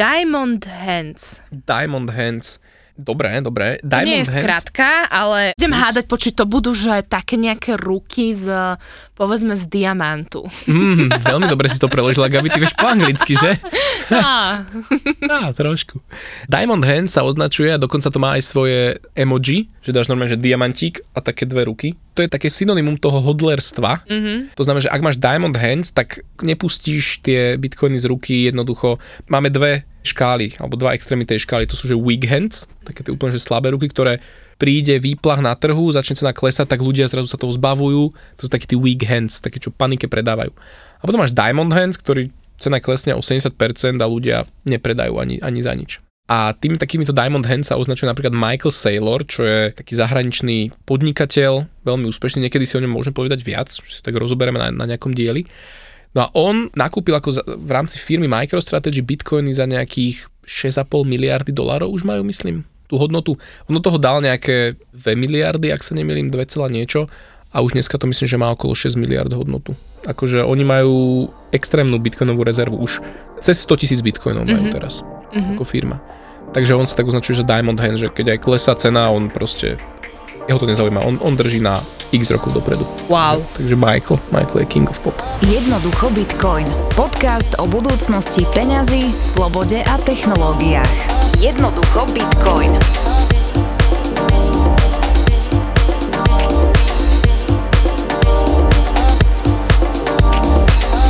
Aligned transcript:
Diamond 0.00 0.64
Hands. 0.64 1.20
Diamond 1.52 2.08
Hands. 2.08 2.48
Dobre, 3.00 3.40
dobre. 3.40 3.80
To 3.80 3.88
Diamond 3.96 4.08
nie 4.12 4.20
je 4.20 4.28
Hands. 4.28 4.44
skratka, 4.44 5.08
ale 5.08 5.56
idem 5.56 5.72
hádať, 5.72 6.04
počuť, 6.04 6.32
to 6.36 6.44
budú, 6.44 6.76
že 6.76 7.00
také 7.08 7.40
nejaké 7.40 7.80
ruky 7.80 8.36
z, 8.36 8.76
povedzme, 9.16 9.56
z 9.56 9.64
diamantu. 9.72 10.44
Mm, 10.68 11.08
veľmi 11.08 11.48
dobre 11.48 11.72
si 11.72 11.80
to 11.80 11.88
preložila, 11.88 12.28
Gabi, 12.28 12.52
ty 12.52 12.60
vieš 12.60 12.76
po 12.76 12.92
anglicky, 12.92 13.40
že? 13.40 13.56
Á, 14.12 14.68
Á, 15.36 15.40
trošku. 15.56 16.04
Diamond 16.44 16.84
Hand 16.84 17.08
sa 17.08 17.24
označuje 17.24 17.72
a 17.72 17.80
dokonca 17.80 18.12
to 18.12 18.20
má 18.20 18.36
aj 18.36 18.42
svoje 18.44 19.00
emoji, 19.16 19.72
že 19.80 19.96
dáš 19.96 20.12
normálne, 20.12 20.36
že 20.36 20.40
diamantík 20.40 21.00
a 21.16 21.24
také 21.24 21.48
dve 21.48 21.64
ruky. 21.72 21.96
To 22.16 22.20
je 22.20 22.28
také 22.28 22.52
synonymum 22.52 23.00
toho 23.00 23.24
hodlerstva. 23.24 24.04
Mm-hmm. 24.04 24.60
To 24.60 24.62
znamená, 24.64 24.82
že 24.84 24.92
ak 24.92 25.00
máš 25.00 25.16
Diamond 25.16 25.56
Hands, 25.56 25.88
tak 25.88 26.20
nepustíš 26.44 27.24
tie 27.24 27.56
bitcoiny 27.56 27.96
z 27.96 28.06
ruky 28.12 28.34
jednoducho. 28.52 29.00
Máme 29.32 29.48
dve 29.48 29.88
škály, 30.00 30.56
alebo 30.56 30.80
dva 30.80 30.96
extrémy 30.96 31.28
tej 31.28 31.44
škály. 31.44 31.68
To 31.68 31.76
sú, 31.76 31.88
že 31.90 31.96
weak 31.96 32.24
hands, 32.24 32.68
také 32.84 33.04
tie 33.04 33.12
úplne 33.12 33.36
že 33.36 33.42
slabé 33.42 33.72
ruky, 33.72 33.88
ktoré 33.88 34.20
príde 34.60 35.00
výplach 35.00 35.40
na 35.40 35.56
trhu, 35.56 35.88
začne 35.88 36.16
cena 36.16 36.36
klesať, 36.36 36.68
tak 36.68 36.84
ľudia 36.84 37.08
zrazu 37.08 37.32
sa 37.32 37.40
toho 37.40 37.52
zbavujú. 37.56 38.12
To 38.12 38.40
sú 38.44 38.50
takí 38.52 38.68
tí 38.68 38.76
weak 38.76 39.08
hands, 39.08 39.40
také, 39.40 39.56
čo 39.56 39.72
panike 39.72 40.04
predávajú. 40.04 40.52
A 41.00 41.02
potom 41.08 41.24
máš 41.24 41.32
Diamond 41.32 41.72
Hands, 41.72 41.96
ktorý 41.96 42.28
cena 42.60 42.76
klesne 42.76 43.16
o 43.16 43.24
80% 43.24 43.56
a 44.04 44.06
ľudia 44.06 44.44
nepredajú 44.68 45.16
ani, 45.16 45.40
ani 45.40 45.60
za 45.64 45.72
nič. 45.72 46.04
A 46.30 46.54
tými 46.54 46.78
takýmito 46.78 47.10
Diamond 47.10 47.42
Hands 47.42 47.66
sa 47.66 47.74
označuje 47.74 48.06
napríklad 48.06 48.36
Michael 48.36 48.70
Saylor, 48.70 49.26
čo 49.26 49.42
je 49.42 49.74
taký 49.74 49.98
zahraničný 49.98 50.70
podnikateľ, 50.86 51.66
veľmi 51.82 52.06
úspešný, 52.06 52.46
niekedy 52.46 52.68
si 52.68 52.78
o 52.78 52.82
ňom 52.84 52.94
môžeme 52.94 53.18
povedať 53.18 53.42
viac, 53.42 53.66
že 53.66 53.98
si 53.98 54.00
tak 54.04 54.14
rozoberieme 54.14 54.60
na, 54.60 54.70
na 54.70 54.86
nejakom 54.86 55.10
dieli. 55.10 55.48
No 56.10 56.26
a 56.26 56.28
on 56.34 56.68
nakúpil 56.74 57.14
ako 57.14 57.30
za, 57.30 57.42
v 57.46 57.70
rámci 57.70 58.02
firmy 58.02 58.26
MicroStrategy 58.26 58.98
bitcoiny 59.02 59.54
za 59.54 59.66
nejakých 59.70 60.26
6,5 60.42 61.06
miliardy 61.06 61.54
dolárov 61.54 61.94
už 61.94 62.02
majú, 62.02 62.26
myslím, 62.26 62.66
tú 62.90 62.98
hodnotu. 62.98 63.38
On 63.70 63.74
do 63.78 63.82
toho 63.82 63.94
dal 64.02 64.18
nejaké 64.18 64.74
2 64.90 65.14
miliardy, 65.14 65.70
ak 65.70 65.86
sa 65.86 65.94
nemýlim, 65.94 66.34
2, 66.34 66.42
niečo 66.74 67.06
a 67.54 67.62
už 67.62 67.78
dneska 67.78 67.98
to 67.98 68.06
myslím, 68.10 68.26
že 68.26 68.38
má 68.38 68.50
okolo 68.50 68.74
6 68.74 68.94
miliard 68.98 69.30
hodnotu. 69.30 69.74
Akože 70.06 70.42
oni 70.42 70.62
majú 70.66 70.94
extrémnu 71.54 71.98
bitcoinovú 71.98 72.42
rezervu 72.46 72.78
už. 72.78 73.02
Cez 73.38 73.62
100 73.62 73.82
tisíc 73.86 74.00
bitcoinov 74.02 74.46
majú 74.46 74.70
Mhm. 74.70 74.74
teraz 74.74 75.02
mhm. 75.34 75.58
ako 75.58 75.64
firma. 75.66 76.02
Takže 76.50 76.74
on 76.74 76.82
sa 76.82 76.98
tak 76.98 77.06
označuje, 77.06 77.42
že 77.42 77.46
Diamond 77.46 77.78
Hand, 77.78 78.02
že 78.02 78.10
keď 78.10 78.34
aj 78.34 78.38
klesá 78.42 78.74
cena, 78.74 79.06
on 79.14 79.30
proste 79.30 79.78
jeho 80.50 80.58
to 80.58 80.66
nezaujíma, 80.66 81.00
on, 81.00 81.18
on 81.22 81.36
drží 81.36 81.60
na 81.62 81.86
x 82.12 82.30
rokov 82.30 82.52
dopredu. 82.52 82.86
wow. 83.08 83.38
Takže 83.56 83.76
Michael, 83.76 84.18
Michael 84.34 84.58
je 84.58 84.66
king 84.66 84.90
of 84.90 85.00
pop. 85.00 85.14
Jednoducho 85.46 86.10
Bitcoin. 86.10 86.66
Podcast 86.98 87.54
o 87.58 87.66
budúcnosti 87.70 88.42
peňazí, 88.50 89.14
slobode 89.14 89.78
a 89.78 89.94
technológiách. 90.02 90.90
Jednoducho 91.38 92.06
Bitcoin. 92.10 92.74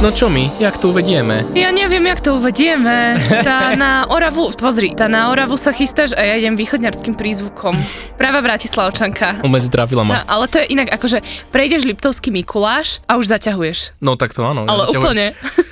No 0.01 0.09
čo 0.09 0.33
my, 0.33 0.49
jak 0.57 0.81
to 0.81 0.97
uvedieme? 0.97 1.45
Ja 1.53 1.69
neviem, 1.77 2.01
jak 2.09 2.25
to 2.25 2.41
uvedieme. 2.41 3.21
Tá 3.45 3.73
na 3.85 4.09
Oravu, 4.09 4.49
pozri, 4.57 4.97
tá 4.97 5.13
na 5.13 5.29
Oravu 5.29 5.61
sa 5.61 5.77
chystáš 5.77 6.17
a 6.17 6.25
ja 6.25 6.41
idem 6.41 6.57
východňarským 6.57 7.13
prízvukom. 7.21 7.77
Práva 8.17 8.41
Bratislavčanka. 8.41 9.45
Umec 9.45 9.69
zdravila 9.69 10.01
ma. 10.01 10.13
No, 10.17 10.21
ale 10.25 10.49
to 10.49 10.57
je 10.57 10.73
inak, 10.73 10.89
akože 10.89 11.21
prejdeš 11.53 11.85
Liptovský 11.85 12.33
Mikuláš 12.33 13.05
a 13.05 13.21
už 13.21 13.29
zaťahuješ. 13.29 14.01
No 14.01 14.17
tak 14.17 14.33
to 14.33 14.41
áno. 14.41 14.65
Ale 14.65 14.89
zaťahujem. 14.89 15.05
úplne. 15.05 15.27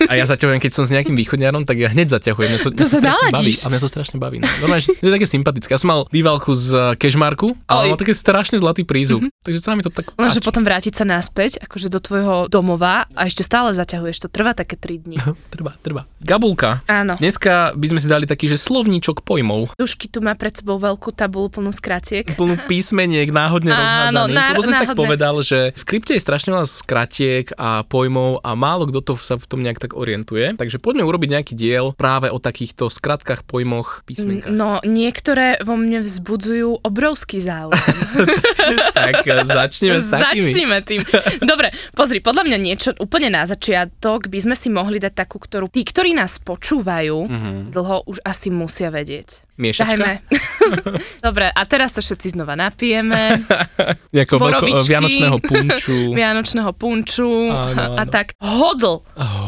A 0.06 0.14
ja 0.14 0.24
zaťahujem, 0.24 0.62
keď 0.62 0.70
som 0.70 0.84
s 0.86 0.94
nejakým 0.94 1.14
východňarom, 1.14 1.66
tak 1.66 1.82
ja 1.82 1.90
hneď 1.90 2.14
zaťahujem. 2.14 2.48
Mňa 2.48 2.60
to, 2.62 2.68
mňa 2.70 2.78
To 2.78 2.86
sa 2.86 2.98
strašne 3.02 3.30
baví. 3.34 3.52
A 3.52 3.66
mňa 3.66 3.80
to 3.82 3.88
strašne 3.88 4.16
baví. 4.16 4.36
No. 4.38 4.46
Normálne, 4.62 4.82
že 4.84 4.94
to 4.94 5.04
je 5.04 5.12
také 5.12 5.26
sympatické. 5.26 5.70
Ja 5.74 5.80
som 5.80 5.90
mal 5.90 6.00
bývalku 6.08 6.54
z 6.54 6.94
Kešmarku, 6.94 7.58
ale 7.66 7.90
mal 7.90 7.98
také 7.98 8.14
strašne 8.14 8.56
zlatý 8.56 8.86
prízvuk. 8.86 9.26
Mm-hmm. 9.26 9.42
Takže 9.42 9.58
sa 9.58 9.74
mi 9.74 9.82
to 9.82 9.90
tak 9.90 10.14
páči. 10.14 10.38
potom 10.38 10.62
vrátiť 10.62 10.94
sa 10.94 11.04
naspäť, 11.04 11.58
akože 11.64 11.88
do 11.88 11.98
tvojho 11.98 12.46
domova 12.46 13.08
a 13.16 13.26
ešte 13.26 13.42
stále 13.42 13.74
zaťahuješ. 13.74 14.22
To 14.24 14.28
trvá 14.30 14.54
také 14.54 14.78
3 14.78 15.02
dní. 15.02 15.16
Trvá, 15.54 15.74
trvá. 15.80 16.02
Gabulka. 16.22 16.84
Áno. 16.86 17.16
Dneska 17.18 17.72
by 17.74 17.86
sme 17.88 17.98
si 17.98 18.06
dali 18.06 18.28
taký, 18.28 18.46
že 18.46 18.60
slovníčok 18.60 19.24
pojmov. 19.24 19.74
Dušky 19.74 20.06
tu 20.06 20.20
má 20.20 20.36
pred 20.36 20.52
sebou 20.52 20.76
veľkú 20.78 21.10
tabulu 21.10 21.48
plnú 21.48 21.72
skratiek. 21.72 22.28
Plnú 22.36 22.54
písmeniek 22.70 23.26
náhodne 23.32 23.72
Áno, 23.72 24.28
rozhádzaných. 24.28 24.36
ná- 24.36 24.48
Lebo 24.52 24.62
som 24.62 24.72
si 24.72 24.80
tak 24.84 24.94
povedal, 24.94 25.34
že 25.40 25.58
v 25.74 25.84
krypte 25.88 26.12
je 26.14 26.22
strašne 26.22 26.52
veľa 26.52 26.66
skratiek 26.68 27.46
a 27.56 27.82
pojmov 27.86 28.44
a 28.44 28.52
málo 28.52 28.86
kto 28.86 29.00
to 29.00 29.12
sa 29.16 29.34
v 29.40 29.46
tom 29.48 29.64
nejak 29.64 29.80
tak 29.80 29.87
orientuje. 29.96 30.56
Takže 30.56 30.80
poďme 30.82 31.04
urobiť 31.08 31.28
nejaký 31.38 31.54
diel 31.56 31.92
práve 31.94 32.28
o 32.28 32.38
takýchto 32.40 32.92
skratkách, 32.92 33.44
pojmoch, 33.44 34.02
písmenkách. 34.04 34.52
No, 34.52 34.82
niektoré 34.84 35.60
vo 35.64 35.78
mne 35.78 36.04
vzbudzujú 36.04 36.84
obrovský 36.84 37.38
záujem. 37.40 37.78
Tak 38.98 39.24
e, 39.24 39.46
začneme 39.46 40.00
s 40.02 40.12
takými. 40.12 40.44
Začneme 40.44 40.78
tým. 40.84 41.00
Dobre, 41.40 41.72
pozri, 41.96 42.20
podľa 42.20 42.44
mňa 42.44 42.58
niečo 42.60 42.90
úplne 43.00 43.32
na 43.32 43.48
začiatok 43.48 44.28
by 44.28 44.38
sme 44.44 44.56
si 44.58 44.68
mohli 44.68 45.00
dať 45.00 45.14
takú, 45.24 45.40
ktorú 45.40 45.72
tí, 45.72 45.86
ktorí 45.86 46.12
nás 46.12 46.36
počúvajú, 46.42 47.16
mm-hmm. 47.24 47.58
dlho 47.72 48.04
už 48.10 48.20
asi 48.26 48.52
musia 48.52 48.92
vedieť. 48.92 49.47
Miešačka? 49.58 49.98
Dajme. 49.98 50.12
Dobre, 51.26 51.50
a 51.50 51.60
teraz 51.66 51.98
sa 51.98 52.00
všetci 52.00 52.38
znova 52.38 52.54
napijeme. 52.54 53.42
Ako 54.14 54.38
veľko, 54.38 54.64
Borovičky. 54.64 54.88
vianočného 54.88 55.36
punču. 55.42 55.98
Vianočného 56.18 56.70
punču 56.78 57.30
Áno, 57.50 57.98
a 57.98 58.06
áno. 58.06 58.10
tak. 58.10 58.38
Hodl. 58.38 59.02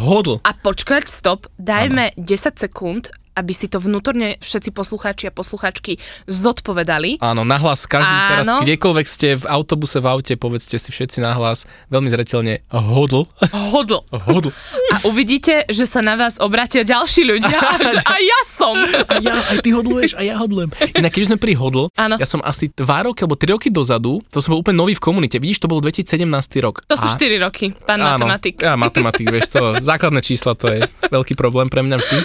Hodl. 0.04 0.42
A 0.42 0.50
počkať, 0.52 1.06
stop, 1.06 1.46
dajme 1.56 2.10
10 2.18 2.26
sekúnd, 2.58 3.14
aby 3.32 3.52
si 3.52 3.66
to 3.66 3.78
vnútorne 3.78 4.36
všetci 4.38 4.70
poslucháči 4.70 5.28
a 5.28 5.32
poslucháčky 5.32 5.96
zodpovedali. 6.26 7.20
Áno, 7.20 7.42
nahlas 7.42 7.84
každý 7.84 8.08
Áno. 8.08 8.28
teraz, 8.28 8.46
kdekoľvek 8.64 9.06
ste 9.06 9.28
v 9.36 9.44
autobuse, 9.46 9.98
v 9.98 10.06
aute, 10.08 10.34
povedzte 10.34 10.76
si 10.76 10.90
všetci 10.90 11.20
nahlas, 11.20 11.64
veľmi 11.88 12.08
zretelne 12.08 12.64
hodl. 12.68 13.28
Hodl. 13.70 14.02
Hodl. 14.10 14.50
A 14.90 15.04
uvidíte, 15.04 15.68
že 15.68 15.84
sa 15.84 16.00
na 16.00 16.14
vás 16.14 16.38
obratia 16.38 16.82
ďalší 16.82 17.22
ľudia 17.22 17.54
a 17.54 17.74
že 17.78 17.98
aj 18.16 18.22
ja 18.22 18.40
som. 18.42 18.74
A 18.80 19.14
ja, 19.20 19.34
aj 19.36 19.58
ty 19.60 19.70
hodluješ, 19.70 20.14
a 20.14 20.22
ja 20.22 20.34
hodlujem. 20.36 20.70
Inak 20.92 21.12
keď 21.12 21.22
sme 21.28 21.38
pri 21.38 21.54
hodl, 21.54 21.86
Áno. 21.94 22.16
ja 22.16 22.26
som 22.26 22.40
asi 22.40 22.70
2 22.70 22.80
roky 23.06 23.22
alebo 23.22 23.36
3 23.36 23.54
roky 23.54 23.68
dozadu, 23.68 24.22
to 24.28 24.40
som 24.40 24.52
bol 24.52 24.60
úplne 24.60 24.76
nový 24.76 24.92
v 24.92 25.02
komunite, 25.02 25.36
vidíš, 25.36 25.60
to 25.60 25.68
bol 25.68 25.78
2017 25.78 26.26
rok. 26.60 26.82
To 26.86 26.96
sú 26.96 27.06
A- 27.06 27.14
4 27.14 27.36
roky, 27.40 27.72
pán 27.76 28.00
Áno, 28.00 28.22
matematik. 28.22 28.54
Ja 28.58 28.74
matematik, 28.74 29.26
vieš, 29.26 29.52
to 29.52 29.78
základné 29.78 30.20
čísla, 30.20 30.54
to 30.54 30.66
je 30.68 30.78
veľký 31.06 31.34
problém 31.34 31.68
pre 31.68 31.82
mňa 31.82 31.96
vždy. 31.96 32.18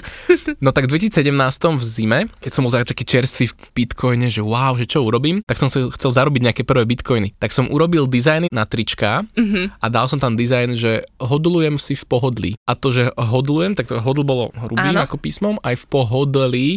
No 0.60 0.72
tak 0.72 0.88
2017 0.96 1.36
v 1.76 1.84
zime, 1.84 2.20
keď 2.40 2.52
som 2.52 2.64
bol 2.64 2.72
tak- 2.72 2.88
taký 2.88 3.04
čerstvý 3.04 3.46
v 3.48 3.68
bitcoine, 3.74 4.28
že 4.28 4.40
wow, 4.40 4.74
že 4.74 4.86
čo 4.86 5.02
urobím, 5.02 5.44
tak 5.44 5.58
som 5.58 5.68
chcel, 5.68 5.92
chcel 5.92 6.12
zarobiť 6.12 6.42
nejaké 6.42 6.64
prvé 6.64 6.86
bitcoiny. 6.86 7.36
Tak 7.36 7.52
som 7.52 7.68
urobil 7.68 8.06
dizajny 8.06 8.48
na 8.50 8.64
trička 8.64 9.28
Mhm. 9.36 9.76
a 9.76 9.86
dal 9.88 10.08
som 10.08 10.18
tam 10.18 10.34
dizajn, 10.34 10.74
že 10.74 10.92
hodlujem 11.18 11.76
si 11.76 11.94
v 11.94 12.06
pohodlí. 12.06 12.52
A 12.64 12.74
to, 12.74 12.90
že 12.90 13.12
hodlujem, 13.14 13.74
tak 13.74 13.88
to 13.88 13.98
hodl 13.98 14.24
bolo 14.24 14.56
hrubým 14.56 14.96
Áno. 14.96 15.04
ako 15.04 15.18
písmom, 15.18 15.60
aj 15.62 15.76
v 15.76 15.86
pohodlí 15.86 16.70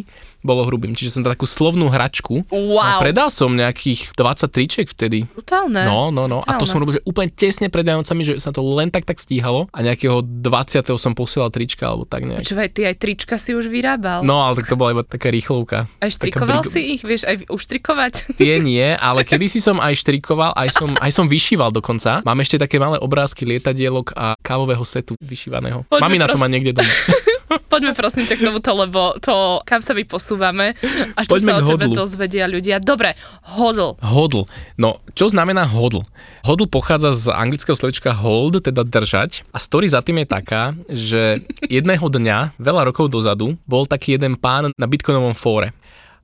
bolo 0.48 0.64
hrubým. 0.64 0.96
Čiže 0.96 1.20
som 1.20 1.22
takú 1.22 1.44
slovnú 1.44 1.92
hračku. 1.92 2.48
Wow. 2.48 2.80
A 2.80 3.04
predal 3.04 3.28
som 3.28 3.52
nejakých 3.52 4.16
20 4.16 4.48
tričiek 4.48 4.88
vtedy. 4.88 5.28
Brutálne. 5.28 5.84
No, 5.84 6.08
no, 6.08 6.24
no. 6.24 6.40
A 6.48 6.56
to 6.56 6.64
Brutálne. 6.64 6.70
som 6.72 6.78
robil, 6.80 6.94
že 6.96 7.02
úplne 7.04 7.28
tesne 7.28 7.68
pred 7.68 7.84
Vianocami, 7.84 8.22
že 8.24 8.34
sa 8.40 8.48
to 8.48 8.64
len 8.64 8.88
tak 8.88 9.04
tak 9.04 9.20
stíhalo 9.20 9.68
a 9.68 9.84
nejakého 9.84 10.24
20. 10.24 10.88
som 10.96 11.12
posielal 11.12 11.52
trička 11.52 11.84
alebo 11.84 12.08
tak 12.08 12.24
nejak. 12.24 12.40
Počúvaj, 12.40 12.68
ty 12.72 12.88
aj 12.88 12.96
trička 12.96 13.36
si 13.36 13.52
už 13.52 13.68
vyrábal. 13.68 14.24
No, 14.24 14.40
ale 14.40 14.56
tak 14.56 14.72
to 14.72 14.80
bola 14.80 14.96
iba 14.96 15.04
taká 15.04 15.28
rýchlovka. 15.28 15.84
Aj 16.00 16.08
štrikoval 16.08 16.64
brigo- 16.64 16.72
si 16.72 16.80
ich, 16.96 17.02
vieš, 17.04 17.28
aj 17.28 17.44
uštrikovať. 17.52 18.38
Tie 18.40 18.54
nie, 18.62 18.94
ale 18.96 19.26
kedysi 19.26 19.60
som 19.60 19.82
aj 19.82 19.98
štrikoval, 20.00 20.56
aj 20.56 20.68
som, 20.72 20.90
aj 20.96 21.10
som 21.12 21.26
vyšíval 21.26 21.74
dokonca. 21.74 22.22
Mám 22.22 22.38
ešte 22.40 22.56
také 22.56 22.78
malé 22.78 22.96
obrázky 23.02 23.44
lietadielok 23.44 24.14
a 24.14 24.38
kávového 24.40 24.84
setu 24.86 25.18
vyšívaného. 25.18 25.82
Poďme 25.90 26.04
Mami 26.06 26.16
na 26.22 26.26
to 26.30 26.38
má 26.38 26.46
niekde 26.46 26.72
doma. 26.72 26.88
Poďme 27.72 27.92
prosím 27.96 28.28
ťa 28.28 28.36
k 28.36 28.42
tomuto, 28.44 28.70
lebo 28.76 29.16
to, 29.18 29.60
kam 29.64 29.80
sa 29.80 29.96
my 29.96 30.04
posúvame 30.04 30.76
a 31.16 31.20
čo 31.24 31.38
Poďme 31.38 31.50
sa 31.50 31.58
o 31.58 31.60
tebe 31.64 31.86
hodlu. 31.88 31.96
dozvedia 31.96 32.44
ľudia. 32.46 32.76
Dobre, 32.80 33.16
hodl. 33.56 33.96
Hodl. 34.04 34.44
No, 34.76 35.00
čo 35.16 35.28
znamená 35.28 35.64
hodl? 35.64 36.04
Hodl 36.44 36.68
pochádza 36.70 37.12
z 37.12 37.32
anglického 37.32 37.76
slovička 37.76 38.14
hold, 38.14 38.62
teda 38.62 38.84
držať. 38.86 39.44
A 39.52 39.58
story 39.58 39.88
za 39.90 40.00
tým 40.00 40.22
je 40.22 40.28
taká, 40.28 40.72
že 40.88 41.42
jedného 41.66 42.06
dňa, 42.06 42.56
veľa 42.56 42.88
rokov 42.88 43.10
dozadu, 43.10 43.58
bol 43.68 43.84
taký 43.84 44.16
jeden 44.16 44.38
pán 44.38 44.70
na 44.72 44.86
bitcoinovom 44.86 45.34
fóre. 45.36 45.74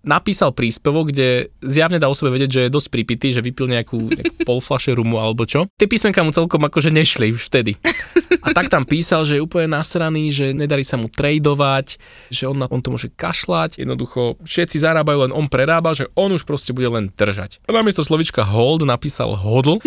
Napísal 0.05 0.53
príspevok, 0.55 1.11
kde 1.11 1.51
zjavne 1.65 1.99
dá 1.99 2.07
o 2.07 2.15
sebe 2.15 2.33
vedieť, 2.33 2.51
že 2.51 2.61
je 2.69 2.75
dosť 2.75 2.89
pripitý, 2.93 3.33
že 3.33 3.45
vypil 3.45 3.67
nejakú, 3.69 3.99
nejakú 4.13 4.35
pol 4.49 4.61
flaše 4.61 4.95
rumu 4.95 5.19
alebo 5.19 5.49
čo. 5.49 5.67
Tie 5.77 5.89
písmenka 5.89 6.23
mu 6.23 6.31
celkom 6.31 6.63
akože 6.65 6.93
nešli 6.93 7.35
už 7.35 7.49
vtedy. 7.51 7.77
A 8.45 8.53
tak 8.53 8.69
tam 8.69 8.85
písal, 8.85 9.25
že 9.25 9.41
je 9.41 9.45
úplne 9.45 9.73
nasraný, 9.73 10.29
že 10.29 10.53
nedarí 10.53 10.85
sa 10.85 11.01
mu 11.01 11.09
tradovať, 11.09 11.97
že 12.29 12.45
on, 12.45 12.61
na, 12.61 12.69
on 12.69 12.85
to 12.85 12.93
môže 12.93 13.09
kašľať. 13.17 13.81
Jednoducho 13.81 14.37
všetci 14.45 14.85
zarábajú, 14.85 15.29
len 15.29 15.33
on 15.33 15.49
prerába, 15.49 15.97
že 15.97 16.13
on 16.13 16.29
už 16.29 16.45
proste 16.45 16.77
bude 16.77 16.93
len 16.93 17.09
držať. 17.09 17.65
A 17.65 17.73
namiesto 17.73 18.05
slovička 18.05 18.45
hold 18.45 18.85
napísal 18.85 19.33
hodl 19.33 19.81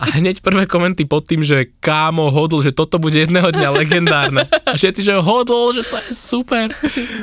a 0.00 0.04
hneď 0.16 0.40
prvé 0.40 0.64
komenty 0.64 1.04
pod 1.04 1.28
tým, 1.28 1.44
že 1.44 1.68
kámo 1.84 2.32
hodl, 2.32 2.64
že 2.64 2.72
toto 2.72 2.96
bude 2.96 3.20
jedného 3.20 3.52
dňa 3.52 3.68
legendárne. 3.76 4.48
A 4.64 4.72
všetci, 4.72 5.04
že 5.04 5.20
hodl, 5.20 5.76
že 5.76 5.84
to 5.84 5.96
je 6.08 6.10
super. 6.16 6.72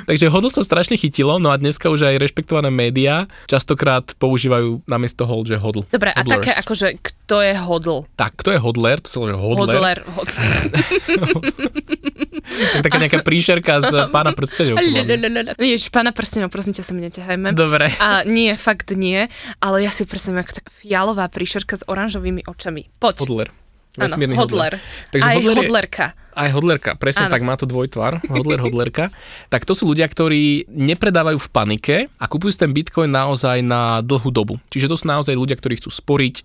Takže 0.05 0.29
hodl 0.29 0.53
sa 0.53 0.61
strašne 0.61 0.99
chytilo, 1.01 1.41
no 1.41 1.49
a 1.49 1.57
dneska 1.57 1.89
už 1.89 2.13
aj 2.13 2.21
rešpektované 2.35 2.67
médiá 2.67 3.31
častokrát 3.47 4.03
používajú 4.19 4.83
namiesto 4.91 5.23
hold, 5.23 5.47
že 5.47 5.55
hodl. 5.55 5.87
Dobre, 5.87 6.11
a 6.11 6.19
Hodlers. 6.19 6.43
také 6.43 6.51
akože, 6.51 6.87
kto 6.99 7.39
je 7.39 7.53
hodl? 7.55 8.03
Tak, 8.19 8.35
kto 8.43 8.51
je 8.51 8.59
hodler? 8.59 8.99
To 8.99 9.07
sa 9.07 9.17
že 9.31 9.35
hodler. 9.39 9.71
Hodler. 9.71 9.97
hodler. 10.03 10.37
Tak 12.45 12.87
taká 12.87 13.01
nejaká 13.01 13.19
príšerka 13.25 13.81
z 13.81 13.91
pána 14.15 14.31
prstenov. 14.31 14.77
Ježiš, 15.57 15.89
pána 15.89 16.13
prstenov, 16.13 16.53
prosím 16.53 16.77
ťa 16.77 16.83
sa 16.85 16.91
mi 16.93 17.01
neťahajme. 17.03 17.51
Dobre. 17.57 17.89
A 17.97 18.21
nie, 18.21 18.53
fakt 18.53 18.93
nie, 18.93 19.27
ale 19.59 19.81
ja 19.81 19.89
si 19.89 20.05
predstavím 20.05 20.45
ako 20.45 20.61
fialová 20.69 21.25
príšerka 21.27 21.73
s 21.73 21.83
oranžovými 21.89 22.45
očami. 22.45 22.87
Poď. 23.01 23.15
Hodler. 23.25 23.49
Vesmírny 23.95 24.35
hodler. 24.35 24.77
Takže 25.11 25.25
Aj 25.25 25.35
hodler 25.39 25.55
je- 25.55 25.61
hodlerka. 25.63 26.05
Aj 26.35 26.49
hodlerka, 26.51 26.91
presne 26.99 27.31
Áno. 27.31 27.33
tak, 27.33 27.41
má 27.47 27.55
to 27.55 27.63
dvojtvar, 27.63 28.27
hodler, 28.27 28.59
hodlerka. 28.59 29.07
tak 29.53 29.63
to 29.63 29.71
sú 29.71 29.87
ľudia, 29.87 30.03
ktorí 30.03 30.67
nepredávajú 30.67 31.39
v 31.39 31.49
panike 31.49 31.95
a 32.19 32.25
kupujú 32.27 32.51
ten 32.59 32.75
bitcoin 32.75 33.07
naozaj 33.07 33.63
na 33.63 34.03
dlhú 34.03 34.35
dobu. 34.35 34.59
Čiže 34.67 34.91
to 34.91 34.99
sú 34.99 35.07
naozaj 35.07 35.31
ľudia, 35.31 35.55
ktorí 35.55 35.79
chcú 35.79 35.95
sporiť, 35.95 36.35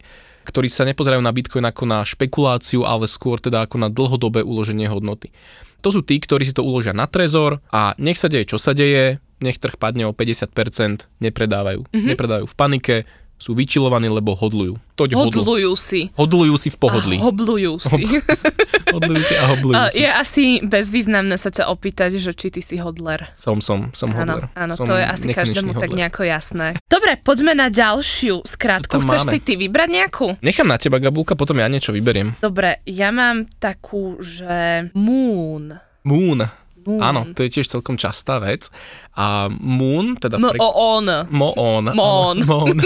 ktorí 0.46 0.70
sa 0.70 0.86
nepozerajú 0.86 1.18
na 1.18 1.34
bitcoin 1.34 1.66
ako 1.66 1.90
na 1.90 2.06
špekuláciu, 2.06 2.86
ale 2.86 3.10
skôr 3.10 3.42
teda 3.42 3.66
ako 3.66 3.76
na 3.82 3.90
dlhodobé 3.90 4.46
uloženie 4.46 4.86
hodnoty. 4.86 5.34
To 5.80 5.90
sú 5.90 6.06
tí, 6.06 6.20
ktorí 6.20 6.44
si 6.44 6.54
to 6.54 6.62
uložia 6.62 6.92
na 6.94 7.08
trezor 7.10 7.58
a 7.72 7.96
nech 7.96 8.20
sa 8.20 8.28
deje, 8.28 8.54
čo 8.54 8.58
sa 8.60 8.76
deje, 8.76 9.18
nech 9.40 9.56
trh 9.56 9.80
padne 9.80 10.04
o 10.04 10.12
50%, 10.12 11.08
nepredávajú. 11.18 11.88
Mm-hmm. 11.88 12.08
Nepredávajú 12.12 12.46
v 12.46 12.56
panike, 12.56 12.96
sú 13.40 13.56
vyčilovaní, 13.56 14.12
lebo 14.12 14.36
hodlujú. 14.36 14.76
Toť 14.94 15.16
hodl. 15.16 15.32
Hodlujú 15.40 15.72
si. 15.80 16.12
Hodlujú 16.12 16.54
si 16.60 16.68
v 16.68 16.76
pohodlí. 16.76 17.16
A 17.16 17.32
hoblujú 17.32 17.80
si. 17.80 18.04
Hodlujú 18.94 19.22
si 19.22 19.34
a 19.38 19.46
hoblujú 19.48 19.74
si. 19.88 20.02
je 20.02 20.10
asi 20.10 20.44
bezvýznamné 20.66 21.38
sa 21.40 21.48
ťa 21.48 21.70
opýtať, 21.70 22.18
že 22.18 22.34
či 22.34 22.50
ty 22.50 22.60
si 22.60 22.76
hodler. 22.76 23.30
Som, 23.38 23.62
som, 23.62 23.88
som 23.94 24.10
Áno, 24.12 24.36
hodler. 24.36 24.44
áno, 24.52 24.74
som 24.74 24.84
to 24.84 24.98
je 24.98 25.04
asi 25.06 25.30
každému 25.30 25.72
tak 25.78 25.88
hodler. 25.94 25.98
nejako 26.04 26.22
jasné. 26.26 26.66
Dobre, 26.90 27.16
poďme 27.22 27.54
na 27.54 27.70
ďalšiu 27.70 28.42
tam 28.90 29.00
Chceš 29.06 29.22
máme. 29.24 29.32
si 29.32 29.38
ty 29.40 29.54
vybrať 29.56 29.88
nejakú? 29.88 30.26
Nechám 30.42 30.66
na 30.68 30.76
teba, 30.76 30.98
Gabulka, 30.98 31.38
potom 31.38 31.56
ja 31.62 31.70
niečo 31.70 31.94
vyberiem. 31.94 32.34
Dobre, 32.42 32.82
ja 32.84 33.14
mám 33.14 33.46
takú, 33.62 34.18
že 34.20 34.90
Moon. 34.92 35.70
Moon. 36.02 36.42
Moon. 36.80 37.00
Áno, 37.00 37.20
to 37.36 37.44
je 37.44 37.52
tiež 37.52 37.68
celkom 37.68 38.00
častá 38.00 38.40
vec. 38.40 38.72
A 39.12 39.52
Moon, 39.52 40.16
teda 40.16 40.40
v 40.40 40.56
prek- 40.56 40.62
on. 40.64 41.06
Moon. 41.28 41.84
Moon. 41.92 42.36
Moon. 42.44 42.76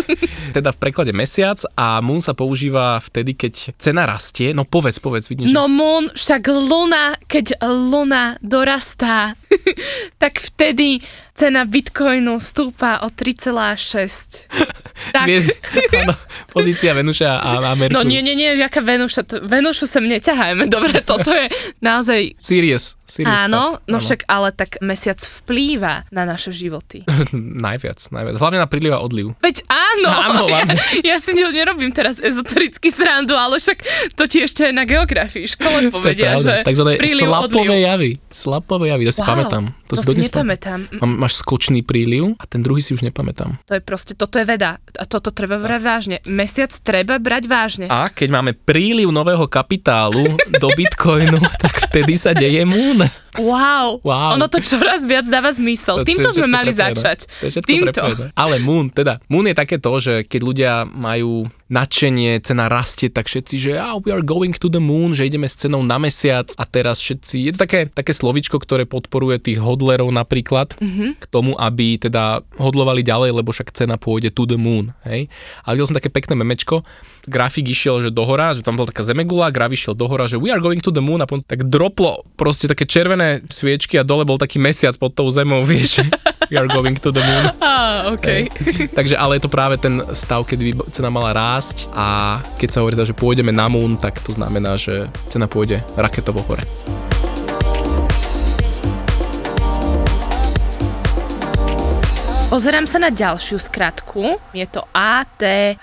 teda 0.56 0.74
v 0.74 0.78
preklade 0.78 1.14
mesiac 1.14 1.62
a 1.78 2.02
Moon 2.02 2.18
sa 2.18 2.34
používa 2.34 2.98
vtedy, 2.98 3.38
keď 3.38 3.78
cena 3.78 4.02
rastie. 4.04 4.50
No 4.50 4.66
povedz, 4.66 4.98
povedz, 4.98 5.30
vidím, 5.30 5.50
že... 5.50 5.54
No 5.54 5.70
Moon, 5.70 6.10
však 6.10 6.42
Luna, 6.50 7.14
keď 7.30 7.58
Luna 7.62 8.34
dorastá, 8.42 9.38
tak 10.22 10.42
vtedy 10.42 10.98
cena 11.34 11.64
Bitcoinu 11.64 12.38
stúpa 12.38 13.02
o 13.02 13.10
3,6. 13.10 14.46
Tak. 14.94 15.26
Hviezd, 15.26 15.50
áno, 15.92 16.14
pozícia 16.48 16.94
Venuša 16.94 17.36
a, 17.36 17.50
a 17.60 17.74
Merkur. 17.74 17.92
No 17.92 18.06
nie, 18.06 18.22
nie, 18.22 18.32
nie, 18.32 18.54
jaká 18.54 18.78
Venuša, 18.78 19.26
to, 19.26 19.34
Venušu 19.42 19.84
sem 19.84 20.06
neťahajme, 20.06 20.70
dobre, 20.70 21.02
toto 21.04 21.34
je 21.34 21.50
naozaj 21.82 22.38
Sirius. 22.38 22.94
Sirius 23.02 23.34
Áno, 23.44 23.76
stav. 23.76 23.90
no 23.90 23.96
však 23.98 24.20
ale 24.24 24.54
tak 24.54 24.78
mesiac 24.80 25.18
vplýva 25.18 26.06
na 26.08 26.22
naše 26.22 26.54
životy. 26.54 27.02
najviac, 27.66 27.98
najviac. 28.06 28.38
Hlavne 28.38 28.58
na 28.62 28.70
príliv 28.70 28.94
a 28.94 29.02
odliv. 29.02 29.34
Veď 29.42 29.66
áno, 29.66 30.08
Áno, 30.08 30.42
ja, 30.46 30.62
áno. 30.62 30.74
ja 31.02 31.16
si 31.18 31.34
ne- 31.34 31.52
nerobím 31.52 31.90
teraz 31.90 32.16
ezoterický 32.16 32.88
srandu, 32.88 33.34
ale 33.34 33.58
však 33.58 33.78
to 34.14 34.24
ti 34.24 34.40
ešte 34.40 34.70
aj 34.70 34.74
na 34.74 34.86
geografii 34.86 35.44
škole 35.44 35.90
povedia, 35.90 36.38
že 36.38 36.62
Takzvané 36.62 36.96
príliv, 36.96 37.26
slapové 37.26 37.66
odliv. 37.66 37.82
javy. 37.82 38.10
Slapové 38.30 38.84
javy, 38.88 39.02
to 39.04 39.12
si 39.12 39.20
Wow, 39.20 39.28
pamätám. 39.28 39.64
To, 39.94 40.02
to 40.02 40.02
si 40.02 40.06
si 40.06 40.10
dodnes 40.10 40.28
nepamätám. 40.30 40.80
Mám, 40.98 41.12
máš 41.22 41.40
skočný 41.40 41.86
príliv 41.86 42.34
a 42.36 42.44
ten 42.44 42.60
druhý 42.60 42.82
si 42.82 42.92
už 42.92 43.06
nepamätám. 43.06 43.56
To 43.64 43.72
je 43.78 43.82
proste, 43.82 44.12
toto 44.18 44.42
je 44.42 44.46
veda 44.46 44.82
a 44.98 45.04
toto 45.06 45.30
treba 45.30 45.62
brať 45.62 45.82
vážne. 45.82 46.16
Mesiac 46.26 46.70
treba 46.82 47.22
brať 47.22 47.44
vážne. 47.46 47.86
A 47.88 48.10
keď 48.10 48.28
máme 48.40 48.52
príliv 48.52 49.14
nového 49.14 49.46
kapitálu 49.46 50.36
do 50.58 50.68
Bitcoinu, 50.74 51.38
tak 51.62 51.90
vtedy 51.90 52.18
sa 52.18 52.34
deje 52.34 52.66
Moon. 52.66 53.23
Wow, 53.36 53.98
Wow. 54.00 54.34
ono 54.34 54.46
to 54.46 54.60
čoraz 54.60 55.02
viac 55.02 55.24
dáva 55.24 55.50
zmysel. 55.50 56.00
To 56.00 56.04
Týmto 56.04 56.30
sme 56.30 56.46
mali 56.46 56.70
prepojené. 56.70 56.94
začať. 56.94 57.18
To 57.32 57.44
je 57.44 57.50
všetko 57.52 57.68
Týmto. 57.68 58.00
prepojené. 58.00 58.26
Ale 58.34 58.54
Moon, 58.58 58.86
teda, 58.88 59.18
Moon 59.26 59.44
je 59.44 59.54
také 59.54 59.76
to, 59.76 59.92
že 59.96 60.14
keď 60.22 60.40
ľudia 60.40 60.72
majú 60.84 61.44
nadšenie, 61.68 62.38
cena 62.40 62.66
rastie, 62.66 63.08
tak 63.08 63.26
všetci, 63.26 63.54
že 63.56 63.70
ah, 63.74 63.96
we 63.96 64.08
are 64.08 64.22
going 64.22 64.52
to 64.52 64.68
the 64.68 64.78
moon, 64.78 65.10
že 65.10 65.24
ideme 65.24 65.44
s 65.44 65.56
cenou 65.56 65.80
na 65.80 65.96
mesiac 65.96 66.46
a 66.54 66.64
teraz 66.64 67.00
všetci, 67.00 67.36
je 67.42 67.52
to 67.52 67.60
také, 67.60 67.80
také 67.86 68.12
slovičko, 68.12 68.56
ktoré 68.56 68.84
podporuje 68.84 69.42
tých 69.42 69.58
hodlerov 69.58 70.06
napríklad 70.08 70.76
Mhm. 70.76 70.84
mm-hmm. 70.84 71.10
k 71.16 71.24
tomu, 71.26 71.56
aby 71.56 71.98
teda 71.98 72.24
hodlovali 72.54 73.02
ďalej, 73.02 73.34
lebo 73.34 73.50
však 73.50 73.72
cena 73.72 73.96
pôjde 73.96 74.30
to 74.30 74.44
the 74.44 74.54
moon, 74.56 74.94
hej. 75.02 75.26
A 75.60 75.72
videl 75.72 75.86
som 75.86 75.96
také 75.96 76.08
pekné 76.08 76.36
memečko, 76.36 76.84
grafik 77.24 77.66
išiel, 77.66 78.00
že 78.00 78.10
dohora, 78.10 78.52
že 78.52 78.60
tam 78.60 78.76
bola 78.76 78.86
taká 78.86 79.02
zemegula, 79.02 79.48
graf 79.48 79.72
išiel 79.72 79.92
dohora, 79.92 80.24
že 80.24 80.36
we 80.36 80.48
are 80.48 80.60
going 80.60 80.78
to 80.78 80.90
the 80.90 81.00
moon 81.00 81.18
a 81.18 81.26
potom 81.26 81.42
tak 81.42 81.64
droplo 81.64 82.22
proste 82.34 82.66
také 82.66 82.84
červené 82.84 83.23
sviečky 83.48 84.00
a 84.00 84.06
dole 84.06 84.24
bol 84.26 84.40
taký 84.40 84.58
mesiac 84.58 84.94
pod 84.96 85.12
tou 85.14 85.28
zemou, 85.28 85.62
vieš, 85.68 86.04
we 86.50 86.56
are 86.56 86.68
going 86.68 86.96
to 86.98 87.10
the 87.10 87.22
moon. 87.22 87.44
Á, 87.60 88.10
OK. 88.14 88.28
Takže 88.92 89.14
ale 89.16 89.36
je 89.38 89.42
to 89.44 89.50
práve 89.52 89.76
ten 89.80 90.00
stav, 90.12 90.44
kedy 90.48 90.74
by 90.74 90.88
cena 90.90 91.10
mala 91.12 91.36
rásť 91.36 91.88
a 91.92 92.38
keď 92.60 92.68
sa 92.70 92.78
hovorí, 92.82 92.94
teda, 92.96 93.08
že 93.08 93.16
pôjdeme 93.16 93.52
na 93.52 93.66
moon, 93.68 93.96
tak 93.96 94.20
to 94.24 94.32
znamená, 94.34 94.76
že 94.78 95.08
cena 95.28 95.48
pôjde 95.50 95.80
raketovo 95.96 96.40
hore. 96.44 96.64
Pozerám 102.44 102.84
sa 102.84 102.98
na 102.98 103.08
ďalšiu 103.08 103.58
skratku. 103.58 104.38
Je 104.52 104.62
to 104.64 104.84
ATH. 104.88 105.82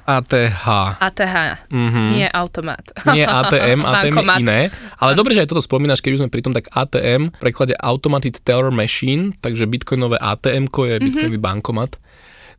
ATH. 0.00 0.64
ATH, 0.96 1.36
Mhm. 1.68 2.02
nie 2.08 2.26
automat. 2.26 2.80
Nie 3.06 3.24
ATM, 3.24 3.82
ATM 3.82 4.14
Bankomat. 4.16 4.38
iné. 4.40 4.60
Ale 4.96 5.12
dobre, 5.12 5.32
že 5.32 5.44
aj 5.44 5.50
toto 5.50 5.60
spomínaš, 5.60 6.00
keď 6.00 6.10
už 6.12 6.20
sme 6.24 6.32
pri 6.32 6.40
tom, 6.40 6.54
tak 6.54 6.70
ATM, 6.70 7.28
v 7.30 7.40
preklade 7.42 7.76
Automated 7.76 8.40
Teller 8.40 8.70
Machine, 8.70 9.36
takže 9.36 9.66
bitcoinové 9.66 10.16
ATM 10.16 10.70
je 10.70 10.96
bitcoinový 11.00 11.36
bankomat. 11.38 12.00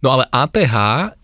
No 0.01 0.13
ale 0.13 0.29
ATH 0.29 0.75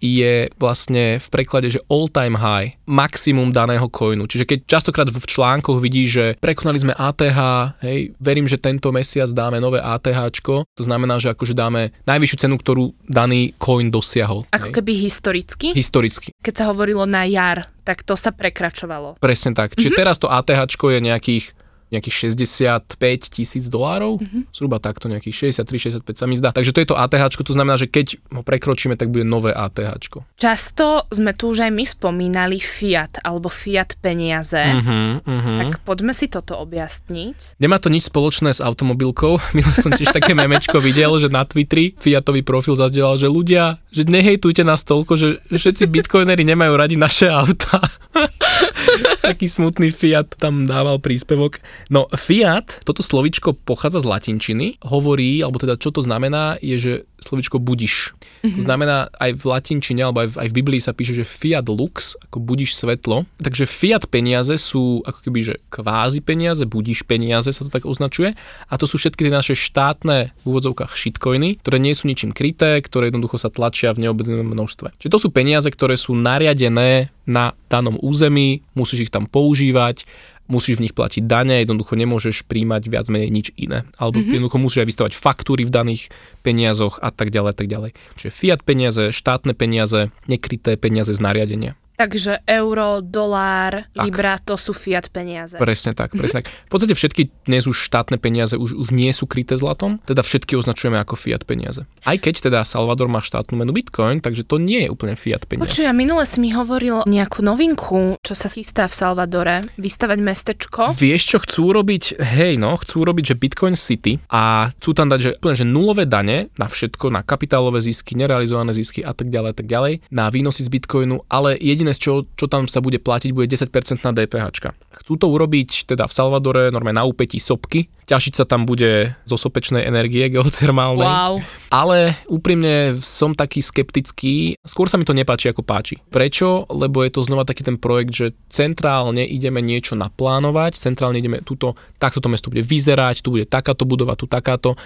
je 0.02 0.50
vlastne 0.58 1.22
v 1.22 1.28
preklade, 1.30 1.70
že 1.70 1.84
all 1.90 2.10
time 2.10 2.34
high, 2.34 2.74
maximum 2.90 3.54
daného 3.54 3.86
coinu. 3.90 4.26
Čiže 4.26 4.50
keď 4.50 4.60
častokrát 4.66 5.08
v 5.14 5.18
článkoch 5.22 5.78
vidíš, 5.78 6.10
že 6.10 6.26
prekonali 6.42 6.82
sme 6.82 6.94
ATH, 6.98 7.40
hej, 7.86 8.18
verím, 8.18 8.50
že 8.50 8.58
tento 8.58 8.90
mesiac 8.90 9.30
dáme 9.30 9.62
nové 9.62 9.78
ATH, 9.78 10.34
to 10.74 10.84
znamená, 10.84 11.22
že 11.22 11.32
akože 11.32 11.54
dáme 11.54 11.94
najvyššiu 12.10 12.38
cenu, 12.42 12.56
ktorú 12.58 12.98
daný 13.06 13.54
coin 13.62 13.94
dosiahol. 13.94 14.50
Ako 14.50 14.74
hej. 14.74 14.76
keby 14.82 14.92
historicky, 14.98 15.68
Historicky. 15.78 16.34
keď 16.42 16.54
sa 16.54 16.66
hovorilo 16.74 17.06
na 17.06 17.30
jar, 17.30 17.70
tak 17.86 18.02
to 18.02 18.18
sa 18.18 18.34
prekračovalo. 18.34 19.20
Presne 19.20 19.54
tak. 19.54 19.76
Čiže 19.78 19.94
teraz 19.94 20.18
to 20.18 20.32
ATH 20.32 20.66
je 20.74 21.00
nejakých 21.00 21.63
nejakých 21.94 22.34
65 22.34 22.98
tisíc 23.30 23.70
dolárov, 23.70 24.18
zhruba 24.50 24.82
takto 24.82 25.06
nejakých 25.06 25.54
63-65 25.54 26.18
sa 26.18 26.26
mi 26.26 26.34
zdá. 26.34 26.50
Takže 26.50 26.74
to 26.74 26.82
je 26.82 26.88
to 26.90 26.96
ATH, 26.98 27.38
to 27.38 27.54
znamená, 27.54 27.78
že 27.78 27.86
keď 27.86 28.18
ho 28.34 28.42
prekročíme, 28.42 28.98
tak 28.98 29.14
bude 29.14 29.24
nové 29.24 29.54
ATH. 29.54 30.02
Často 30.36 31.06
sme 31.14 31.38
tu 31.38 31.54
už 31.54 31.70
aj 31.70 31.72
my 31.72 31.86
spomínali 31.86 32.58
fiat 32.58 33.22
alebo 33.22 33.48
fiat 33.48 33.96
peniaze. 34.02 34.58
Uh-huh, 34.58 35.22
uh-huh. 35.22 35.58
Tak 35.64 35.86
poďme 35.86 36.12
si 36.18 36.26
toto 36.28 36.58
objasniť. 36.58 37.62
Nemá 37.62 37.78
to 37.78 37.94
nič 37.94 38.10
spoločné 38.10 38.52
s 38.52 38.60
automobilkou. 38.60 39.38
Minul 39.56 39.76
som 39.78 39.94
tiež 39.94 40.10
také 40.10 40.34
memečko 40.34 40.82
videl, 40.82 41.14
že 41.22 41.30
na 41.30 41.46
Twitteri 41.46 41.94
Fiatový 41.94 42.42
profil 42.42 42.74
zazdielal, 42.74 43.22
že 43.22 43.30
ľudia, 43.30 43.78
že 43.94 44.10
nehejtujte 44.10 44.66
nás 44.66 44.82
toľko, 44.84 45.14
že 45.16 45.28
všetci 45.52 45.86
bitcoinery 45.88 46.44
nemajú 46.44 46.74
radi 46.74 46.96
naše 46.98 47.30
auta. 47.30 47.80
Taký 49.28 49.48
smutný 49.48 49.90
Fiat 49.90 50.36
tam 50.38 50.68
dával 50.68 51.00
príspevok. 51.00 51.60
No 51.90 52.08
Fiat, 52.12 52.84
toto 52.84 53.02
slovičko 53.02 53.56
pochádza 53.56 54.04
z 54.04 54.10
latinčiny, 54.10 54.68
hovorí, 54.84 55.40
alebo 55.42 55.60
teda 55.60 55.80
čo 55.80 55.90
to 55.94 56.04
znamená, 56.04 56.60
je, 56.60 56.78
že 56.80 56.94
slovičko 57.24 57.64
budiš. 57.64 58.12
Mm-hmm. 58.44 58.60
To 58.60 58.62
znamená, 58.62 59.08
aj 59.16 59.40
v 59.40 59.44
latinčine, 59.48 60.02
alebo 60.04 60.28
aj 60.28 60.36
v, 60.36 60.36
aj 60.44 60.48
v 60.52 60.58
Biblii 60.60 60.82
sa 60.84 60.92
píše, 60.92 61.16
že 61.16 61.24
fiat 61.24 61.64
lux, 61.72 62.20
ako 62.28 62.44
budiš 62.44 62.76
svetlo. 62.76 63.24
Takže 63.40 63.64
fiat 63.64 64.12
peniaze 64.12 64.60
sú 64.60 65.00
ako 65.08 65.20
keby, 65.24 65.40
že 65.48 65.56
kvázi 65.72 66.20
peniaze, 66.20 66.68
budiš 66.68 67.08
peniaze 67.08 67.48
sa 67.56 67.64
to 67.64 67.72
tak 67.72 67.88
označuje. 67.88 68.36
A 68.68 68.74
to 68.76 68.84
sú 68.84 69.00
všetky 69.00 69.24
tie 69.24 69.34
naše 69.34 69.56
štátne 69.56 70.36
v 70.36 70.46
úvodzovkách 70.46 70.92
shitcoiny, 70.92 71.64
ktoré 71.64 71.80
nie 71.80 71.96
sú 71.96 72.12
ničím 72.12 72.36
kryté, 72.36 72.84
ktoré 72.84 73.08
jednoducho 73.08 73.40
sa 73.40 73.48
tlačia 73.48 73.96
v 73.96 74.04
neobmedzenom 74.04 74.44
množstve. 74.44 75.00
Čiže 75.00 75.14
to 75.14 75.20
sú 75.24 75.30
peniaze, 75.32 75.72
ktoré 75.72 75.96
sú 75.96 76.12
nariadené 76.12 77.16
na 77.24 77.56
danom 77.72 77.96
území, 78.04 78.64
musíš 78.76 79.08
ich 79.08 79.14
tam 79.14 79.28
používať, 79.28 80.04
musíš 80.52 80.80
v 80.80 80.90
nich 80.90 80.96
platiť 80.96 81.24
dane, 81.24 81.64
jednoducho 81.64 81.96
nemôžeš 81.96 82.44
príjmať 82.46 82.92
viac 82.92 83.08
menej 83.08 83.32
nič 83.32 83.48
iné. 83.56 83.88
Alebo 83.96 84.20
mm-hmm. 84.20 84.36
jednoducho 84.36 84.58
musíš 84.60 84.82
aj 84.84 84.90
vystavať 84.92 85.12
faktúry 85.16 85.64
v 85.64 85.72
daných 85.72 86.12
peniazoch 86.44 87.00
a 87.00 87.10
tak 87.16 87.32
ďalej, 87.32 87.56
tak 87.56 87.68
ďalej. 87.72 87.92
Čiže 88.20 88.32
fiat 88.32 88.62
peniaze, 88.68 89.16
štátne 89.16 89.56
peniaze, 89.56 90.12
nekryté 90.28 90.76
peniaze 90.76 91.16
z 91.16 91.22
nariadenia. 91.24 91.80
Takže 91.94 92.42
euro, 92.50 93.00
dolár, 93.06 93.86
tak. 93.94 94.04
libra, 94.06 94.42
to 94.42 94.58
sú 94.58 94.74
fiat 94.74 95.14
peniaze. 95.14 95.56
Presne 95.62 95.94
tak, 95.94 96.14
presne 96.14 96.42
mm-hmm. 96.42 96.50
tak. 96.50 96.68
V 96.68 96.72
podstate 96.72 96.94
všetky 96.98 97.24
dnes 97.46 97.70
už 97.70 97.78
štátne 97.78 98.18
peniaze 98.18 98.58
už, 98.58 98.74
už 98.74 98.90
nie 98.90 99.14
sú 99.14 99.30
kryté 99.30 99.54
zlatom, 99.54 100.02
teda 100.10 100.26
všetky 100.26 100.58
označujeme 100.58 100.98
ako 100.98 101.14
fiat 101.14 101.46
peniaze. 101.46 101.86
Aj 102.08 102.18
keď 102.18 102.50
teda 102.50 102.60
Salvador 102.66 103.12
má 103.12 103.22
štátnu 103.22 103.60
menu 103.60 103.76
Bitcoin, 103.76 104.24
takže 104.24 104.48
to 104.48 104.58
nie 104.58 104.88
je 104.88 104.90
úplne 104.90 105.14
fiat 105.14 105.46
peniaze. 105.46 105.70
Počuj, 105.70 105.86
a 105.86 105.94
minule 105.94 106.26
si 106.26 106.40
mi 106.40 106.50
hovoril 106.56 107.06
nejakú 107.06 107.44
novinku, 107.44 108.18
čo 108.24 108.34
sa 108.34 108.48
chystá 108.50 108.88
v 108.90 108.96
Salvadore, 108.96 109.56
vystavať 109.76 110.20
mestečko. 110.24 110.82
Vieš, 110.96 111.22
čo 111.36 111.38
chcú 111.44 111.76
robiť? 111.76 112.18
Hej, 112.18 112.58
no, 112.58 112.74
chcú 112.80 113.04
robiť, 113.04 113.34
že 113.34 113.40
Bitcoin 113.40 113.76
City 113.76 114.18
a 114.32 114.72
chcú 114.74 114.96
tam 114.96 115.12
dať, 115.12 115.20
že, 115.20 115.30
úplne, 115.38 115.56
že 115.60 115.68
nulové 115.68 116.08
dane 116.08 116.48
na 116.56 116.72
všetko, 116.72 117.12
na 117.12 117.22
kapitálové 117.22 117.84
zisky, 117.84 118.16
nerealizované 118.16 118.72
zisky 118.72 119.04
a 119.04 119.12
tak 119.12 119.28
ďalej, 119.28 119.52
tak 119.60 119.68
ďalej, 119.68 120.08
na 120.10 120.32
výnosy 120.32 120.64
z 120.64 120.70
Bitcoinu, 120.72 121.28
ale 121.28 121.60
jediné 121.60 121.83
jediné, 121.84 121.92
z 121.92 122.00
čo, 122.00 122.14
čo 122.40 122.48
tam 122.48 122.72
sa 122.72 122.80
bude 122.80 123.04
platiť, 123.04 123.36
bude 123.36 123.52
10% 123.52 123.68
na 124.08 124.12
DPH. 124.16 124.72
Chcú 125.04 125.14
to 125.20 125.28
urobiť 125.28 125.92
teda 125.92 126.08
v 126.08 126.14
Salvadore, 126.16 126.72
normálne 126.72 127.04
na 127.04 127.06
úpetí 127.06 127.44
sopky. 127.44 127.92
Ťažiť 128.08 128.34
sa 128.40 128.46
tam 128.48 128.64
bude 128.64 129.16
zo 129.28 129.36
sopečnej 129.36 129.84
energie 129.84 130.24
geotermálnej. 130.34 131.04
Wow. 131.04 131.44
Ale 131.68 132.16
úprimne 132.32 132.96
som 133.04 133.36
taký 133.36 133.60
skeptický. 133.60 134.56
Skôr 134.64 134.88
sa 134.88 134.96
mi 134.96 135.04
to 135.04 135.12
nepáči 135.12 135.52
ako 135.52 135.68
páči. 135.68 136.00
Prečo? 136.08 136.64
Lebo 136.72 137.04
je 137.04 137.12
to 137.12 137.28
znova 137.28 137.44
taký 137.44 137.68
ten 137.68 137.76
projekt, 137.76 138.16
že 138.16 138.28
centrálne 138.48 139.28
ideme 139.28 139.60
niečo 139.60 140.00
naplánovať, 140.00 140.80
centrálne 140.80 141.20
ideme 141.20 141.44
túto, 141.44 141.76
takto 142.00 142.24
to 142.24 142.32
mesto 142.32 142.48
bude 142.48 142.64
vyzerať, 142.64 143.20
tu 143.20 143.36
bude 143.36 143.44
takáto 143.44 143.84
budova, 143.84 144.16
tu 144.16 144.30
takáto. 144.30 144.80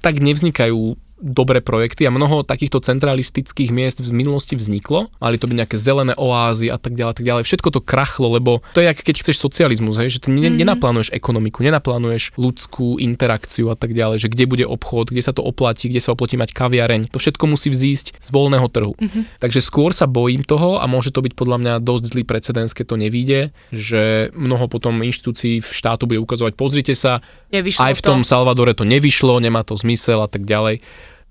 Tak 0.00 0.16
nevznikajú 0.16 0.96
dobré 1.20 1.60
projekty 1.60 2.08
a 2.08 2.10
mnoho 2.10 2.42
takýchto 2.42 2.80
centralistických 2.80 3.70
miest 3.70 4.00
v 4.00 4.10
minulosti 4.10 4.56
vzniklo. 4.56 5.12
Mali 5.20 5.36
to 5.36 5.46
byť 5.46 5.56
nejaké 5.56 5.76
zelené 5.76 6.16
oázy 6.16 6.72
a 6.72 6.80
tak 6.80 6.96
ďalej, 6.96 7.14
tak 7.20 7.26
ďalej. 7.28 7.42
Všetko 7.44 7.68
to 7.70 7.80
krachlo, 7.84 8.32
lebo 8.32 8.64
to 8.72 8.80
je 8.80 8.88
ako 8.88 9.02
keď 9.04 9.16
chceš 9.20 9.36
socializmus, 9.38 10.00
hej, 10.00 10.16
že 10.16 10.18
ty 10.24 10.32
mm-hmm. 10.32 10.56
nenaplánuješ 10.56 11.12
ekonomiku, 11.12 11.60
nenaplánuješ 11.60 12.34
ľudskú 12.40 12.96
interakciu 12.98 13.68
a 13.68 13.76
tak 13.76 13.92
ďalej, 13.92 14.26
že 14.26 14.28
kde 14.32 14.44
bude 14.48 14.64
obchod, 14.64 15.12
kde 15.12 15.22
sa 15.22 15.36
to 15.36 15.44
oplatí, 15.44 15.92
kde 15.92 16.00
sa 16.00 16.16
oplatí 16.16 16.40
mať 16.40 16.56
kaviareň. 16.56 17.12
To 17.12 17.20
všetko 17.20 17.44
musí 17.46 17.68
vzísť 17.68 18.16
z 18.16 18.28
voľného 18.32 18.68
trhu. 18.72 18.96
Mm-hmm. 18.96 19.44
Takže 19.44 19.60
skôr 19.60 19.92
sa 19.92 20.08
bojím 20.08 20.42
toho 20.42 20.80
a 20.80 20.88
môže 20.88 21.12
to 21.12 21.20
byť 21.20 21.36
podľa 21.36 21.56
mňa 21.60 21.74
dosť 21.84 22.04
zlý 22.16 22.22
precedens, 22.24 22.72
keď 22.72 22.86
to 22.92 22.96
nevíde, 22.96 23.40
že 23.70 24.32
mnoho 24.32 24.66
potom 24.66 25.04
inštitúcií 25.04 25.60
v 25.60 25.70
štátu 25.70 26.08
bude 26.08 26.18
ukazovať, 26.18 26.52
pozrite 26.56 26.94
sa, 26.96 27.20
Nevyšlo 27.50 27.82
aj 27.82 27.94
v 27.98 28.02
tom 28.02 28.18
to. 28.22 28.30
Salvadore 28.30 28.72
to 28.72 28.86
nevyšlo, 28.86 29.42
nemá 29.42 29.66
to 29.66 29.74
zmysel 29.74 30.22
a 30.22 30.30
tak 30.30 30.46
ďalej. 30.46 30.80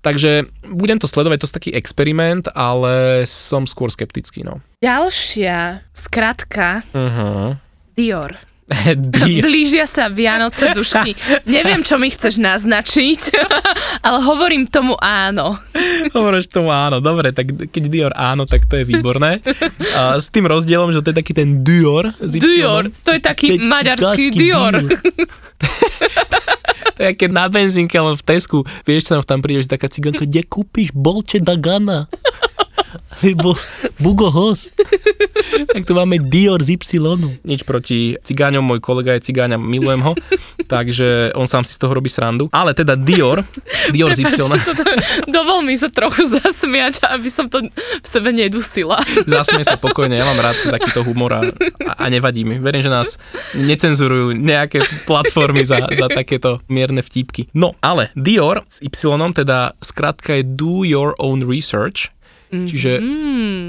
Takže 0.00 0.48
budem 0.64 0.96
to 0.96 1.04
sledovať, 1.04 1.44
to 1.44 1.46
je 1.46 1.56
taký 1.60 1.70
experiment, 1.76 2.48
ale 2.56 3.24
som 3.28 3.68
skôr 3.68 3.92
skeptický. 3.92 4.40
No. 4.42 4.64
Ďalšia 4.80 5.84
skratka 5.92 6.80
uh-huh. 6.96 7.60
Dior. 7.92 8.49
Blížia 9.46 9.84
sa 9.84 10.06
Vianoce 10.06 10.70
dušky. 10.76 11.14
Neviem, 11.46 11.82
čo 11.82 11.98
mi 11.98 12.06
chceš 12.10 12.38
naznačiť, 12.38 13.20
ale 14.06 14.18
hovorím 14.22 14.70
tomu 14.70 14.94
áno. 15.02 15.58
Hovoríš 16.14 16.50
tomu 16.50 16.70
áno, 16.70 17.02
dobre, 17.02 17.34
tak 17.34 17.50
keď 17.50 17.84
Dior 17.90 18.12
áno, 18.14 18.46
tak 18.46 18.70
to 18.70 18.78
je 18.78 18.84
výborné. 18.86 19.42
A 19.94 20.22
s 20.22 20.30
tým 20.30 20.46
rozdielom, 20.46 20.94
že 20.94 21.02
to 21.02 21.10
je 21.10 21.16
taký 21.18 21.32
ten 21.34 21.66
Dior. 21.66 22.14
Dior, 22.22 22.94
to 23.02 23.10
je 23.14 23.20
taký 23.20 23.58
maďarský 23.58 24.30
Dior. 24.30 24.74
Dior. 24.78 24.98
To 26.96 27.00
je 27.08 27.12
keď 27.16 27.30
na 27.32 27.48
benzínke, 27.48 27.96
ale 27.96 28.12
v 28.12 28.22
Tesku, 28.22 28.58
vieš, 28.84 29.08
čo 29.08 29.24
tam 29.24 29.40
príde, 29.40 29.64
že 29.64 29.72
taká 29.72 29.88
ciganka, 29.88 30.28
kde 30.28 30.44
kúpiš 30.44 30.92
Bolče 30.92 31.40
Dagana? 31.40 32.06
Lebo 33.20 33.58
Bugo 33.98 34.30
Hos. 34.30 34.70
tak 35.74 35.82
tu 35.84 35.92
máme 35.92 36.22
Dior 36.22 36.62
z 36.62 36.78
Y. 36.78 37.02
Nič 37.42 37.66
proti 37.66 38.16
cigáňom, 38.22 38.62
môj 38.62 38.80
kolega 38.80 39.18
je 39.18 39.30
cigáňa, 39.30 39.58
milujem 39.58 40.02
ho, 40.02 40.12
takže 40.70 41.34
on 41.34 41.44
sám 41.44 41.66
si 41.66 41.74
z 41.74 41.80
toho 41.82 41.92
robí 41.92 42.08
srandu. 42.08 42.48
Ale 42.54 42.72
teda 42.72 42.94
Dior, 42.94 43.42
Dior 43.90 44.14
Prepač, 44.14 44.38
z 44.38 44.46
Y. 44.46 45.30
Dovol 45.34 45.66
mi 45.66 45.74
sa 45.76 45.90
trochu 45.90 46.22
zasmiať, 46.26 47.04
aby 47.10 47.28
som 47.28 47.50
to 47.50 47.66
v 47.70 48.06
sebe 48.06 48.30
nedusila. 48.30 48.98
Zasmie 49.26 49.66
sa 49.66 49.76
pokojne, 49.76 50.16
ja 50.16 50.24
mám 50.24 50.38
rád 50.40 50.56
takýto 50.70 51.02
humor 51.02 51.34
a, 51.34 51.40
a 51.98 52.04
nevadí 52.08 52.46
mi. 52.46 52.62
Verím, 52.62 52.86
že 52.86 52.92
nás 52.92 53.18
necenzurujú 53.58 54.38
nejaké 54.38 54.86
platformy 55.04 55.66
za, 55.66 55.90
za 55.90 56.06
takéto 56.08 56.62
mierne 56.70 57.02
vtípky. 57.02 57.50
No, 57.52 57.74
ale 57.82 58.14
Dior 58.14 58.62
s 58.70 58.80
Y, 58.80 59.18
teda 59.34 59.74
skratka 59.82 60.38
je 60.38 60.44
Do 60.46 60.86
Your 60.86 61.18
Own 61.18 61.44
Research, 61.44 62.12
Mm-hmm. 62.50 62.66
Čiže 62.66 62.92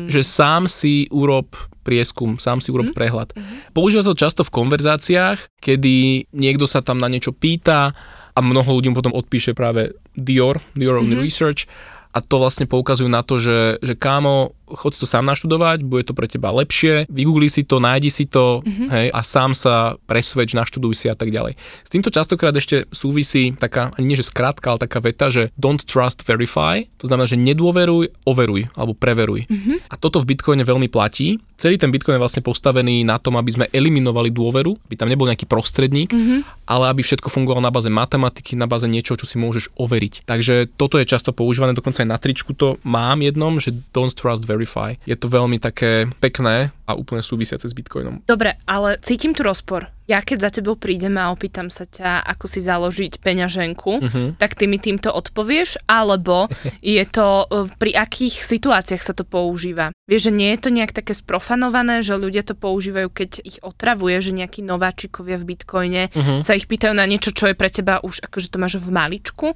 že 0.09 0.21
sám 0.25 0.65
si 0.65 1.05
urob 1.13 1.53
prieskum, 1.81 2.37
sám 2.37 2.61
si 2.61 2.69
urob 2.69 2.89
mm-hmm. 2.91 2.97
prehľad. 2.97 3.29
Mm-hmm. 3.33 3.73
Používa 3.73 4.01
sa 4.01 4.13
to 4.13 4.21
často 4.21 4.41
v 4.45 4.53
konverzáciách, 4.53 5.61
kedy 5.61 6.29
niekto 6.33 6.65
sa 6.65 6.81
tam 6.81 6.97
na 6.97 7.09
niečo 7.09 7.33
pýta 7.33 7.93
a 8.31 8.39
mnoho 8.39 8.67
ľudí 8.77 8.89
potom 8.93 9.13
odpíše 9.13 9.53
práve 9.57 9.93
Dior, 10.13 10.61
Dior 10.73 11.01
mm-hmm. 11.01 11.21
Research 11.21 11.69
a 12.11 12.19
to 12.19 12.43
vlastne 12.43 12.67
poukazujú 12.67 13.07
na 13.07 13.23
to, 13.23 13.39
že, 13.39 13.79
že 13.79 13.95
kámo, 13.95 14.51
chod 14.77 14.95
si 14.95 15.03
to 15.03 15.07
sám 15.09 15.27
naštudovať, 15.27 15.83
bude 15.83 16.07
to 16.07 16.13
pre 16.15 16.27
teba 16.27 16.51
lepšie, 16.51 17.09
vygoogli 17.11 17.47
si 17.51 17.67
to, 17.67 17.83
nájdi 17.83 18.09
si 18.11 18.25
to 18.27 18.63
mm-hmm. 18.63 18.87
hej, 18.89 19.07
a 19.11 19.19
sám 19.21 19.51
sa 19.51 19.95
presvedč, 20.07 20.55
naštuduj 20.55 20.93
si 20.95 21.07
a 21.11 21.15
tak 21.15 21.31
ďalej. 21.31 21.55
S 21.59 21.89
týmto 21.89 22.13
častokrát 22.13 22.55
ešte 22.55 22.87
súvisí 22.91 23.55
taká, 23.55 23.91
nie 23.99 24.15
že 24.15 24.27
skrátka, 24.27 24.73
ale 24.73 24.83
taká 24.83 24.99
veta, 25.03 25.27
že 25.31 25.51
don't 25.59 25.83
trust, 25.83 26.23
verify, 26.23 26.83
to 27.01 27.07
znamená, 27.09 27.27
že 27.27 27.39
nedôveruj, 27.39 28.13
overuj 28.23 28.67
alebo 28.77 28.93
preveruj. 28.95 29.47
Mm-hmm. 29.47 29.91
A 29.91 29.95
toto 29.97 30.21
v 30.21 30.35
Bitcoine 30.35 30.63
veľmi 30.63 30.87
platí. 30.87 31.41
Celý 31.57 31.77
ten 31.77 31.93
Bitcoin 31.93 32.17
je 32.17 32.23
vlastne 32.23 32.41
postavený 32.45 33.05
na 33.05 33.21
tom, 33.21 33.37
aby 33.37 33.51
sme 33.53 33.65
eliminovali 33.69 34.33
dôveru, 34.33 34.73
aby 34.89 34.95
tam 34.97 35.09
nebol 35.09 35.29
nejaký 35.29 35.45
prostredník, 35.45 36.09
mm-hmm. 36.09 36.65
ale 36.65 36.89
aby 36.89 37.05
všetko 37.05 37.29
fungovalo 37.29 37.61
na 37.61 37.73
báze 37.73 37.89
matematiky, 37.89 38.57
na 38.57 38.65
báze 38.65 38.89
niečoho, 38.89 39.17
čo 39.17 39.29
si 39.29 39.37
môžeš 39.37 39.73
overiť. 39.77 40.25
Takže 40.25 40.73
toto 40.73 40.97
je 40.97 41.05
často 41.05 41.33
používané, 41.33 41.77
dokonca 41.77 42.01
aj 42.01 42.09
na 42.09 42.17
tričku 42.17 42.53
to 42.57 42.81
mám 42.81 43.21
jednom, 43.21 43.57
že 43.57 43.73
don't 43.93 44.13
trust, 44.13 44.45
verify. 44.45 44.60
Je 45.07 45.15
to 45.17 45.27
veľmi 45.31 45.57
také 45.61 46.09
pekné 46.19 46.73
a 46.87 46.91
úplne 46.93 47.23
súvisiace 47.23 47.69
s 47.69 47.73
Bitcoinom. 47.73 48.25
Dobre, 48.27 48.59
ale 48.67 48.99
cítim 48.99 49.31
tu 49.31 49.47
rozpor. 49.47 49.87
Ja 50.11 50.19
keď 50.19 50.37
za 50.43 50.59
tebou 50.59 50.75
prídem 50.75 51.15
a 51.15 51.31
opýtam 51.31 51.71
sa 51.71 51.87
ťa, 51.87 52.27
ako 52.27 52.45
si 52.51 52.59
založiť 52.59 53.23
peňaženku, 53.23 53.91
uh-huh. 54.03 54.27
tak 54.35 54.59
ty 54.59 54.67
mi 54.67 54.75
týmto 54.75 55.07
odpovieš, 55.07 55.87
alebo 55.87 56.51
je 56.83 56.99
to 57.07 57.47
e, 57.47 57.71
pri 57.79 57.95
akých 57.95 58.43
situáciách 58.43 58.99
sa 58.99 59.15
to 59.15 59.23
používa? 59.23 59.95
Vieš, 60.11 60.27
že 60.27 60.35
nie 60.35 60.51
je 60.51 60.59
to 60.67 60.69
nejak 60.75 60.91
také 60.91 61.15
sprofanované, 61.15 62.03
že 62.03 62.19
ľudia 62.19 62.43
to 62.43 62.59
používajú, 62.59 63.07
keď 63.07 63.39
ich 63.39 63.63
otravuje, 63.63 64.19
že 64.19 64.35
nejakí 64.35 64.59
nováčikovia 64.59 65.39
v 65.39 65.55
Bitcoine 65.55 66.03
uh-huh. 66.11 66.43
sa 66.43 66.59
ich 66.59 66.67
pýtajú 66.67 66.91
na 66.91 67.07
niečo, 67.07 67.31
čo 67.31 67.47
je 67.47 67.55
pre 67.55 67.71
teba 67.71 68.03
už 68.03 68.19
akože 68.27 68.51
to 68.51 68.59
máš 68.59 68.83
v 68.83 68.91
maličku. 68.91 69.55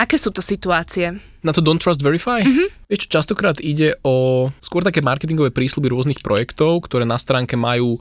Aké 0.00 0.16
sú 0.18 0.30
to 0.34 0.44
situácie? 0.44 1.16
Na 1.42 1.50
to 1.50 1.64
Don't 1.64 1.82
Trust 1.82 2.02
Verify? 2.02 2.42
Mm-hmm. 2.42 2.90
Vieš, 2.90 3.10
častokrát 3.10 3.58
ide 3.58 3.98
o 4.06 4.48
skôr 4.62 4.86
také 4.86 5.02
marketingové 5.02 5.50
prísľuby 5.50 5.90
rôznych 5.90 6.20
projektov, 6.22 6.86
ktoré 6.86 7.02
na 7.02 7.18
stránke 7.18 7.58
majú 7.58 7.98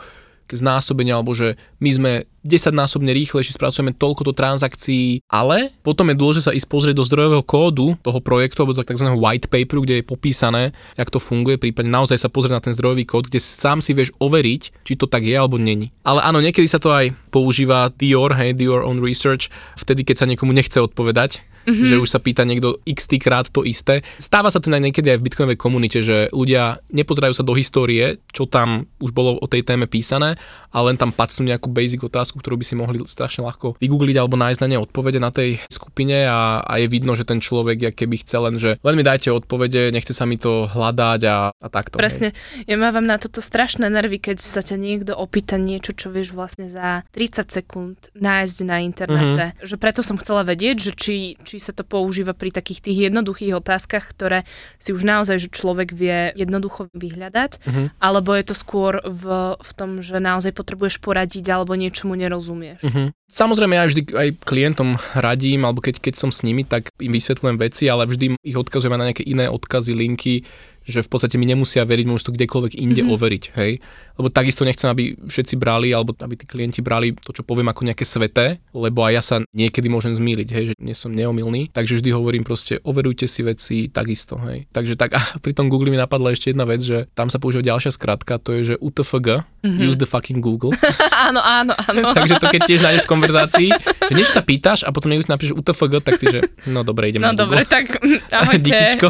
znásobenie, 0.51 1.15
alebo 1.15 1.31
že 1.31 1.55
my 1.79 1.89
sme 1.95 2.12
10-násobne 2.41 3.13
rýchlejšie 3.13 3.55
spracujeme 3.55 3.95
toľkoto 3.95 4.33
transakcií, 4.33 5.24
ale 5.29 5.71
potom 5.86 6.10
je 6.10 6.19
dôležité 6.19 6.43
sa 6.51 6.57
ísť 6.57 6.67
pozrieť 6.67 6.95
do 6.98 7.07
zdrojového 7.07 7.45
kódu 7.45 7.95
toho 8.01 8.19
projektu, 8.19 8.65
alebo 8.65 8.75
tzv. 8.75 9.07
white 9.13 9.48
paperu, 9.48 9.86
kde 9.86 10.01
je 10.01 10.10
popísané, 10.10 10.63
ako 10.98 11.17
to 11.17 11.21
funguje, 11.21 11.62
prípadne 11.62 11.93
naozaj 11.93 12.17
sa 12.17 12.27
pozrieť 12.27 12.53
na 12.57 12.63
ten 12.63 12.74
zdrojový 12.75 13.05
kód, 13.05 13.29
kde 13.29 13.39
sám 13.39 13.79
si 13.79 13.93
vieš 13.93 14.12
overiť, 14.17 14.83
či 14.83 14.93
to 14.98 15.05
tak 15.05 15.24
je 15.24 15.38
alebo 15.38 15.62
není. 15.62 15.93
Ale 16.01 16.19
áno, 16.25 16.41
niekedy 16.41 16.65
sa 16.65 16.81
to 16.81 16.91
aj 16.91 17.13
používa 17.29 17.93
Dior, 17.93 18.33
hey, 18.33 18.51
Dior 18.51 18.83
on 18.83 19.00
research, 19.00 19.53
vtedy, 19.77 20.03
keď 20.03 20.25
sa 20.25 20.29
niekomu 20.29 20.51
nechce 20.51 20.81
odpovedať, 20.81 21.45
mm-hmm. 21.65 21.88
že 21.88 21.96
už 22.01 22.10
sa 22.10 22.20
pýta 22.20 22.44
niekto 22.48 22.80
x 22.86 23.08
krát 23.20 23.50
to 23.50 23.65
isté. 23.68 24.01
Stáva 24.18 24.50
sa 24.50 24.62
to 24.62 24.72
niekedy 24.72 25.12
aj 25.12 25.20
v 25.20 25.25
bitcoinovej 25.27 25.60
komunite, 25.60 26.00
že 26.01 26.32
ľudia 26.32 26.80
nepozerajú 26.94 27.34
sa 27.36 27.44
do 27.44 27.53
histórie, 27.58 28.22
čo 28.32 28.48
tam 28.48 28.88
už 29.01 29.12
bolo 29.12 29.38
o 29.38 29.48
tej 29.50 29.65
téme 29.65 29.86
písané, 29.86 30.39
ale 30.72 30.94
len 30.94 30.98
tam 30.98 31.12
pacnú 31.12 31.46
nejakú 31.48 31.68
basic 31.68 32.01
otázku, 32.01 32.39
ktorú 32.39 32.56
by 32.62 32.65
si 32.65 32.75
mohli 32.80 32.98
strašne 33.03 33.44
ľahko 33.44 33.75
vygoogliť 33.82 34.15
alebo 34.18 34.39
nájsť 34.39 34.60
na 34.63 34.68
ne 34.72 34.77
odpovede 34.80 35.20
na 35.20 35.30
tej 35.34 35.60
skupine 35.68 36.25
a, 36.25 36.63
a 36.63 36.74
je 36.80 36.88
vidno, 36.88 37.13
že 37.18 37.27
ten 37.27 37.44
človek, 37.44 37.77
ja 37.82 37.91
keby 37.91 38.24
chce 38.24 38.38
len, 38.39 38.56
že 38.56 38.80
len 38.80 38.96
mi 38.96 39.03
dajte 39.03 39.34
odpovede, 39.34 39.91
nechce 39.91 40.15
sa 40.15 40.24
mi 40.24 40.39
to 40.39 40.70
hľadať 40.72 41.22
a, 41.27 41.38
a 41.51 41.68
takto. 41.68 42.00
Presne, 42.00 42.32
hej. 42.32 42.72
ja 42.72 42.77
mávam 42.80 43.03
na 43.03 43.20
toto 43.20 43.44
strašné 43.44 43.91
nervy, 43.91 44.22
keď 44.22 44.38
sa 44.39 44.63
ťa 44.63 44.77
niekto 44.80 45.12
opýta 45.18 45.60
niečo, 45.60 45.91
čo 45.91 46.08
vieš 46.13 46.32
vlastne 46.32 46.72
za 46.72 47.03
30 47.12 47.51
sekúnd 47.51 47.98
nájsť 48.15 48.58
na 48.63 48.80
internete. 48.80 49.44
Mm-hmm. 49.51 49.68
Že 49.68 49.75
preto 49.75 50.01
som 50.06 50.15
chcela 50.22 50.48
vedieť, 50.48 50.77
že 50.80 50.91
či, 50.96 51.15
či 51.44 51.50
sa 51.58 51.74
to 51.75 51.84
používa 51.84 52.31
pri 52.38 52.53
takých 52.53 52.86
tých 52.86 53.12
jednoduchých 53.12 53.58
otázkach, 53.58 54.05
ktoré 54.13 54.46
si 54.77 54.93
už 54.93 55.03
naozaj, 55.03 55.41
že 55.41 55.50
človek 55.50 55.91
vie 55.91 56.31
jednoducho 56.38 56.88
vyhľadať, 56.93 57.51
mm-hmm. 57.60 57.86
alebo 58.00 58.31
je 58.38 58.46
to 58.46 58.55
skôr 58.55 59.01
v, 59.03 59.58
v 59.58 59.72
tom, 59.74 60.00
že 60.00 60.22
naozaj 60.22 60.53
potrebuješ 60.53 61.01
poradiť 61.01 61.46
alebo 61.50 61.75
niečomu 61.75 62.13
nerozumieš. 62.15 62.86
Mm-hmm. 62.86 63.08
Samozrejme, 63.32 63.80
ja 63.80 63.88
vždy 63.88 64.12
aj 64.12 64.30
klientom 64.44 65.00
radím, 65.16 65.64
alebo 65.64 65.80
keď, 65.80 66.04
keď 66.04 66.20
som 66.20 66.36
s 66.36 66.44
nimi, 66.44 66.68
tak 66.68 66.92
im 67.00 67.16
vysvetľujem 67.16 67.58
veci, 67.64 67.88
ale 67.88 68.04
vždy 68.04 68.36
ich 68.44 68.60
odkazujem 68.60 68.92
na 68.92 69.08
nejaké 69.08 69.24
iné 69.24 69.48
odkazy, 69.48 69.96
linky, 69.96 70.44
že 70.82 71.06
v 71.06 71.10
podstate 71.10 71.38
mi 71.38 71.46
nemusia 71.46 71.86
veriť, 71.86 72.06
môžu 72.10 72.30
to 72.30 72.36
kdekoľvek 72.36 72.74
inde 72.82 73.06
mm-hmm. 73.06 73.14
overiť, 73.14 73.44
hej. 73.54 73.72
Lebo 74.18 74.28
takisto 74.34 74.66
nechcem, 74.66 74.90
aby 74.90 75.14
všetci 75.14 75.56
brali, 75.56 75.94
alebo 75.94 76.18
aby 76.18 76.34
tí 76.34 76.46
klienti 76.50 76.82
brali 76.82 77.14
to, 77.14 77.30
čo 77.30 77.46
poviem 77.46 77.70
ako 77.70 77.86
nejaké 77.86 78.02
sveté, 78.02 78.58
lebo 78.74 79.06
aj 79.06 79.14
ja 79.14 79.22
sa 79.22 79.36
niekedy 79.54 79.88
môžem 79.94 80.18
zmýliť, 80.18 80.48
hej, 80.50 80.64
že 80.74 80.76
nie 80.82 80.98
som 80.98 81.14
neomilný. 81.14 81.70
Takže 81.70 82.02
vždy 82.02 82.10
hovorím 82.12 82.42
proste, 82.42 82.82
overujte 82.82 83.30
si 83.30 83.46
veci 83.46 83.78
takisto, 83.94 84.42
hej. 84.42 84.66
Takže 84.74 84.98
tak, 84.98 85.14
a 85.20 85.22
pri 85.38 85.54
tom 85.54 85.70
Google 85.70 85.94
mi 85.94 86.02
napadla 86.02 86.34
ešte 86.34 86.50
jedna 86.50 86.66
vec, 86.66 86.82
že 86.82 87.06
tam 87.14 87.30
sa 87.30 87.38
používa 87.38 87.62
ďalšia 87.62 87.94
skratka, 87.94 88.42
to 88.42 88.58
je, 88.58 88.74
že 88.74 88.76
UTFG, 88.82 89.46
mm-hmm. 89.62 89.86
use 89.86 90.02
the 90.02 90.10
fucking 90.10 90.42
Google. 90.42 90.74
áno, 91.30 91.40
áno, 91.46 91.78
áno. 91.78 92.10
Takže 92.18 92.42
to 92.42 92.50
keď 92.50 92.62
tiež 92.66 92.82
nájdeš 92.82 93.06
v 93.06 93.12
konverzácii, 93.22 93.70
že 94.10 94.13
niečo 94.18 94.34
sa 94.34 94.42
pýtaš 94.42 94.82
a 94.82 94.90
potom 94.90 95.13
niekto 95.13 95.30
napíše 95.30 95.54
UTFG, 95.54 95.94
tak 96.01 96.18
ty, 96.18 96.25
že 96.34 96.40
no 96.66 96.82
dobre, 96.82 97.13
idem 97.13 97.22
no, 97.22 97.30
na 97.30 97.38
Google. 97.38 97.46
No 97.46 97.46
dobre, 97.46 97.62
tak 97.70 97.86
ahojte. 98.34 98.66
Dikičko. 98.66 99.08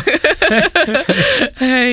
Hej. 1.64 1.92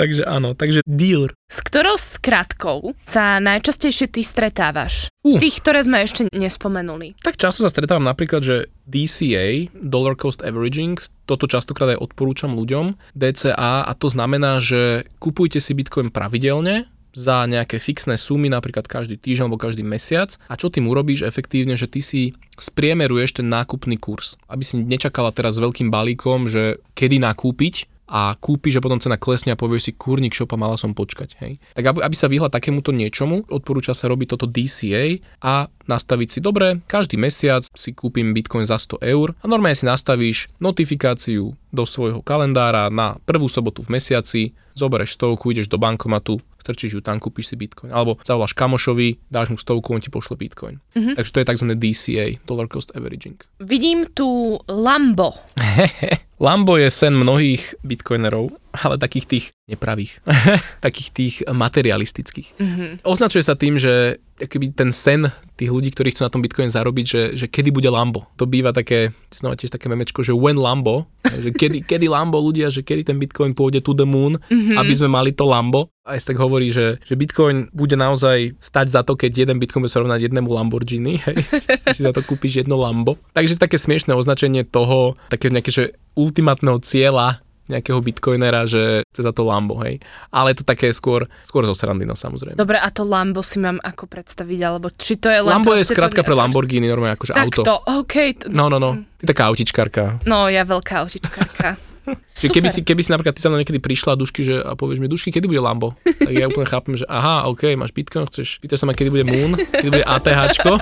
takže 0.00 0.22
áno, 0.24 0.56
takže 0.56 0.80
deal. 0.88 1.28
S 1.50 1.60
ktorou 1.66 1.98
skratkou 1.98 2.94
sa 3.04 3.42
najčastejšie 3.42 4.08
ty 4.08 4.22
stretávaš? 4.24 5.10
Uh. 5.20 5.36
Z 5.36 5.42
tých, 5.42 5.56
ktoré 5.60 5.84
sme 5.84 6.00
ešte 6.00 6.30
nespomenuli. 6.32 7.18
Tak 7.20 7.36
často 7.36 7.66
sa 7.66 7.68
stretávam 7.68 8.06
napríklad, 8.06 8.40
že 8.40 8.56
DCA, 8.88 9.68
Dollar 9.74 10.16
Cost 10.16 10.40
Averaging, 10.40 10.96
toto 11.28 11.50
častokrát 11.50 11.94
aj 11.94 12.02
odporúčam 12.02 12.54
ľuďom, 12.54 12.96
DCA, 13.12 13.84
a 13.84 13.92
to 13.98 14.08
znamená, 14.08 14.62
že 14.62 15.10
kupujte 15.18 15.58
si 15.58 15.74
Bitcoin 15.74 16.14
pravidelne, 16.14 16.86
za 17.10 17.42
nejaké 17.50 17.82
fixné 17.82 18.14
sumy, 18.14 18.46
napríklad 18.46 18.86
každý 18.86 19.18
týždeň 19.18 19.50
alebo 19.50 19.58
každý 19.58 19.82
mesiac. 19.82 20.30
A 20.46 20.54
čo 20.54 20.70
tým 20.70 20.86
urobíš 20.86 21.26
efektívne, 21.26 21.74
že 21.74 21.90
ty 21.90 22.00
si 22.00 22.38
spriemeruješ 22.54 23.42
ten 23.42 23.50
nákupný 23.50 23.98
kurz. 23.98 24.38
Aby 24.46 24.62
si 24.62 24.78
nečakala 24.78 25.34
teraz 25.34 25.58
s 25.58 25.62
veľkým 25.64 25.90
balíkom, 25.90 26.46
že 26.46 26.78
kedy 26.94 27.18
nakúpiť, 27.18 27.89
a 28.10 28.34
kúpiš 28.34 28.76
a 28.76 28.84
potom 28.84 28.98
cena 28.98 29.14
klesne 29.14 29.54
a 29.54 29.60
povieš 29.60 29.82
si 29.86 29.92
kurník 29.94 30.34
šopa, 30.34 30.58
mala 30.58 30.74
som 30.74 30.98
počkať. 30.98 31.38
Hej. 31.38 31.62
Tak 31.78 31.84
aby, 31.86 31.98
aby 32.02 32.16
sa 32.18 32.26
vyhla 32.26 32.50
takémuto 32.50 32.90
niečomu, 32.90 33.46
odporúča 33.46 33.94
sa 33.94 34.10
robiť 34.10 34.34
toto 34.34 34.50
DCA 34.50 35.22
a 35.38 35.70
nastaviť 35.86 36.28
si, 36.28 36.38
dobre, 36.42 36.82
každý 36.90 37.14
mesiac 37.14 37.62
si 37.70 37.94
kúpim 37.94 38.34
Bitcoin 38.34 38.66
za 38.66 38.82
100 38.82 38.98
eur 39.06 39.38
a 39.38 39.46
normálne 39.46 39.78
si 39.78 39.86
nastavíš 39.86 40.50
notifikáciu 40.58 41.54
do 41.70 41.84
svojho 41.86 42.18
kalendára 42.26 42.90
na 42.90 43.14
prvú 43.22 43.46
sobotu 43.46 43.86
v 43.86 43.94
mesiaci, 43.94 44.58
zoberieš 44.74 45.14
stovku, 45.14 45.54
ideš 45.54 45.70
do 45.70 45.78
bankomatu, 45.78 46.42
strčíš 46.58 46.98
ju 46.98 47.00
tam, 47.02 47.22
kúpiš 47.22 47.54
si 47.54 47.56
Bitcoin. 47.58 47.94
Alebo 47.94 48.18
zavoláš 48.26 48.54
kamošovi, 48.58 49.30
dáš 49.30 49.54
mu 49.54 49.58
stovku, 49.58 49.94
on 49.94 50.02
ti 50.02 50.10
pošle 50.10 50.34
Bitcoin. 50.34 50.82
Mm-hmm. 50.94 51.14
Takže 51.14 51.30
to 51.30 51.38
je 51.38 51.46
tzv. 51.46 51.66
DCA, 51.78 52.26
Dollar 52.46 52.66
Cost 52.66 52.90
Averaging. 52.94 53.38
Vidím 53.62 54.10
tu 54.14 54.58
Lambo. 54.66 55.34
Lambo 56.40 56.80
je 56.80 56.88
sen 56.90 57.12
mnohých 57.20 57.74
bitcoinerov, 57.84 58.48
ale 58.70 58.96
takých 58.98 59.26
tých 59.26 59.44
nepravých, 59.66 60.22
takých 60.86 61.08
tých 61.10 61.34
materialistických. 61.46 62.48
Mm-hmm. 62.58 62.90
Označuje 63.06 63.42
sa 63.42 63.58
tým, 63.58 63.78
že 63.78 64.18
akýby 64.40 64.72
ten 64.72 64.90
sen 64.90 65.28
tých 65.54 65.68
ľudí, 65.68 65.92
ktorí 65.92 66.16
chcú 66.16 66.24
na 66.24 66.32
tom 66.32 66.40
Bitcoin 66.40 66.72
zarobiť, 66.72 67.06
že, 67.06 67.22
že 67.36 67.46
kedy 67.46 67.68
bude 67.68 67.92
Lambo. 67.92 68.24
To 68.40 68.48
býva 68.48 68.72
také, 68.72 69.12
znova 69.28 69.60
tiež 69.60 69.68
také 69.68 69.92
memečko, 69.92 70.24
že 70.24 70.32
when 70.32 70.56
Lambo, 70.56 71.04
že 71.28 71.52
kedy, 71.52 71.84
kedy 71.90 72.08
Lambo 72.08 72.40
ľudia, 72.40 72.72
že 72.72 72.80
kedy 72.80 73.04
ten 73.04 73.20
Bitcoin 73.20 73.52
pôjde 73.52 73.84
to 73.84 73.92
the 73.92 74.08
moon, 74.08 74.40
mm-hmm. 74.40 74.80
aby 74.80 74.92
sme 74.96 75.12
mali 75.12 75.36
to 75.36 75.44
Lambo. 75.44 75.92
A 76.08 76.16
tak 76.16 76.40
hovorí, 76.40 76.72
že, 76.72 76.98
že 77.04 77.14
Bitcoin 77.14 77.68
bude 77.70 77.94
naozaj 77.94 78.56
stať 78.58 78.86
za 78.90 79.00
to, 79.04 79.14
keď 79.14 79.46
jeden 79.46 79.60
Bitcoin 79.60 79.84
bude 79.84 79.92
sa 79.92 80.00
rovnať 80.00 80.26
jednému 80.26 80.48
Lamborghini, 80.48 81.20
hej, 81.20 81.36
si 81.94 82.02
za 82.02 82.10
to 82.10 82.24
kúpiš 82.24 82.64
jedno 82.64 82.80
Lambo. 82.80 83.20
Takže 83.36 83.60
také 83.60 83.76
smiešné 83.76 84.16
označenie 84.16 84.64
toho, 84.64 85.14
také 85.28 85.52
nejaké, 85.52 85.70
že 85.70 85.84
ultimátneho 86.16 86.80
cieľa 86.82 87.44
nejakého 87.70 87.98
bitcoinera, 88.02 88.66
že 88.66 89.06
chce 89.06 89.22
za 89.22 89.32
to 89.32 89.46
Lambo, 89.46 89.78
hej. 89.86 90.02
Ale 90.34 90.52
to 90.52 90.66
také 90.66 90.90
skôr, 90.90 91.24
skôr 91.46 91.62
zo 91.64 91.74
srandy, 91.74 92.02
no 92.02 92.18
samozrejme. 92.18 92.58
Dobre, 92.58 92.76
a 92.82 92.88
to 92.90 93.06
Lambo 93.06 93.40
si 93.40 93.62
mám 93.62 93.78
ako 93.80 94.10
predstaviť, 94.10 94.60
alebo 94.66 94.90
či 94.90 95.16
to 95.16 95.30
je 95.30 95.40
len 95.40 95.52
Lambo 95.54 95.78
je 95.78 95.86
skratka 95.86 96.26
pre 96.26 96.34
Lamborghini, 96.34 96.90
normálne 96.90 97.14
akože 97.14 97.32
tak 97.32 97.46
auto. 97.46 97.62
to, 97.62 97.76
OK. 98.02 98.14
To... 98.42 98.44
No, 98.50 98.66
no, 98.66 98.82
no. 98.82 98.98
Ty 99.22 99.24
taká 99.30 99.42
autičkarka. 99.48 100.24
No, 100.26 100.50
ja 100.50 100.66
veľká 100.66 101.06
autičkarka. 101.06 101.78
Super. 102.26 102.58
Keby 102.58 102.68
si, 102.72 102.80
keby 102.82 103.00
si 103.06 103.10
napríklad 103.12 103.36
ty 103.38 103.44
sa 103.44 103.52
mnou 103.52 103.62
niekedy 103.62 103.78
prišla 103.78 104.18
dušky 104.18 104.42
že, 104.42 104.56
a 104.58 104.74
povieš 104.74 104.98
mi, 104.98 105.06
dušky, 105.06 105.30
kedy 105.30 105.46
bude 105.46 105.62
Lambo? 105.62 105.94
Tak 106.02 106.32
ja 106.32 106.50
úplne 106.50 106.66
chápem, 106.66 106.98
že 106.98 107.06
aha, 107.06 107.46
OK, 107.46 107.70
máš 107.78 107.94
Bitcoin, 107.94 108.26
chceš, 108.26 108.58
pýtaš 108.58 108.82
sa 108.82 108.86
ma, 108.88 108.96
kedy 108.96 109.12
bude 109.14 109.24
Moon, 109.28 109.54
kedy 109.54 109.88
bude 109.94 110.06
ATHčko 110.08 110.80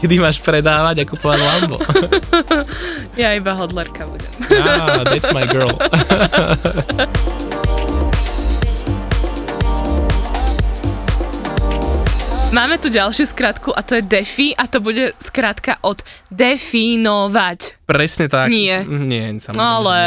kedy 0.00 0.14
máš 0.22 0.38
predávať 0.42 1.02
a 1.02 1.04
kupovať 1.06 1.40
Lambo. 1.42 1.76
ja 3.20 3.34
iba 3.34 3.52
hodlerka 3.54 4.06
budem. 4.06 4.30
ah, 4.62 5.02
that's 5.06 5.30
my 5.34 5.44
girl. 5.46 5.74
Máme 12.48 12.80
tu 12.80 12.88
ďalšiu 12.88 13.28
skratku 13.28 13.76
a 13.76 13.84
to 13.84 14.00
je 14.00 14.02
DeFi 14.08 14.56
a 14.56 14.64
to 14.64 14.80
bude 14.80 15.12
skratka 15.20 15.76
od 15.84 16.00
definovať. 16.32 17.84
Presne 17.84 18.32
tak. 18.32 18.48
Nie. 18.48 18.88
Nie, 18.88 19.36
samozrejme. 19.36 19.60
Ale, 19.60 19.98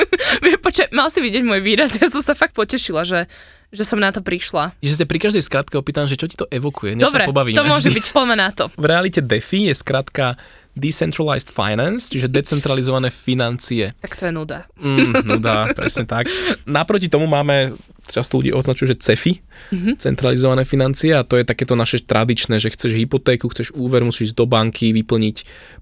počkaj, 0.64 0.88
mal 0.96 1.12
si 1.12 1.20
vidieť 1.20 1.44
môj 1.44 1.60
výraz, 1.60 1.92
ja 2.00 2.08
som 2.08 2.24
sa 2.24 2.32
fakt 2.32 2.56
potešila, 2.56 3.04
že 3.04 3.28
že 3.76 3.84
som 3.84 4.00
na 4.00 4.08
to 4.08 4.24
prišla. 4.24 4.72
Že 4.80 4.94
sa 4.96 5.04
pri 5.04 5.20
každej 5.20 5.42
skratke 5.44 5.76
opýtam, 5.76 6.08
že 6.08 6.16
čo 6.16 6.24
ti 6.26 6.34
to 6.34 6.48
evokuje. 6.48 6.96
Nech 6.96 7.12
Dobre, 7.12 7.24
sa 7.24 7.30
pobavíme. 7.30 7.56
to 7.60 7.68
môže 7.68 7.92
byť, 7.92 8.04
poďme 8.16 8.36
na 8.40 8.48
to. 8.50 8.72
V 8.72 8.86
realite 8.88 9.20
DeFi 9.20 9.68
je 9.68 9.74
skratka 9.76 10.40
Decentralized 10.76 11.48
Finance, 11.48 12.12
čiže 12.12 12.28
decentralizované 12.28 13.08
financie. 13.08 13.96
Tak 13.96 14.12
to 14.20 14.28
je 14.28 14.32
nuda. 14.32 14.68
Mm, 14.76 15.24
nuda, 15.32 15.72
presne 15.72 16.04
tak. 16.04 16.28
Naproti 16.68 17.08
tomu 17.08 17.24
máme, 17.24 17.72
často 18.04 18.36
ľudí 18.36 18.52
označujú, 18.52 18.92
že 18.92 19.00
CEFI, 19.00 19.40
mm-hmm. 19.40 19.94
centralizované 19.96 20.68
financie 20.68 21.16
a 21.16 21.24
to 21.24 21.40
je 21.40 21.48
takéto 21.48 21.72
naše 21.72 22.04
tradičné, 22.04 22.60
že 22.60 22.68
chceš 22.68 22.92
hypotéku, 22.92 23.48
chceš 23.48 23.72
úver, 23.72 24.04
musíš 24.04 24.30
ísť 24.30 24.36
do 24.36 24.44
banky, 24.44 24.92
vyplniť 24.92 25.36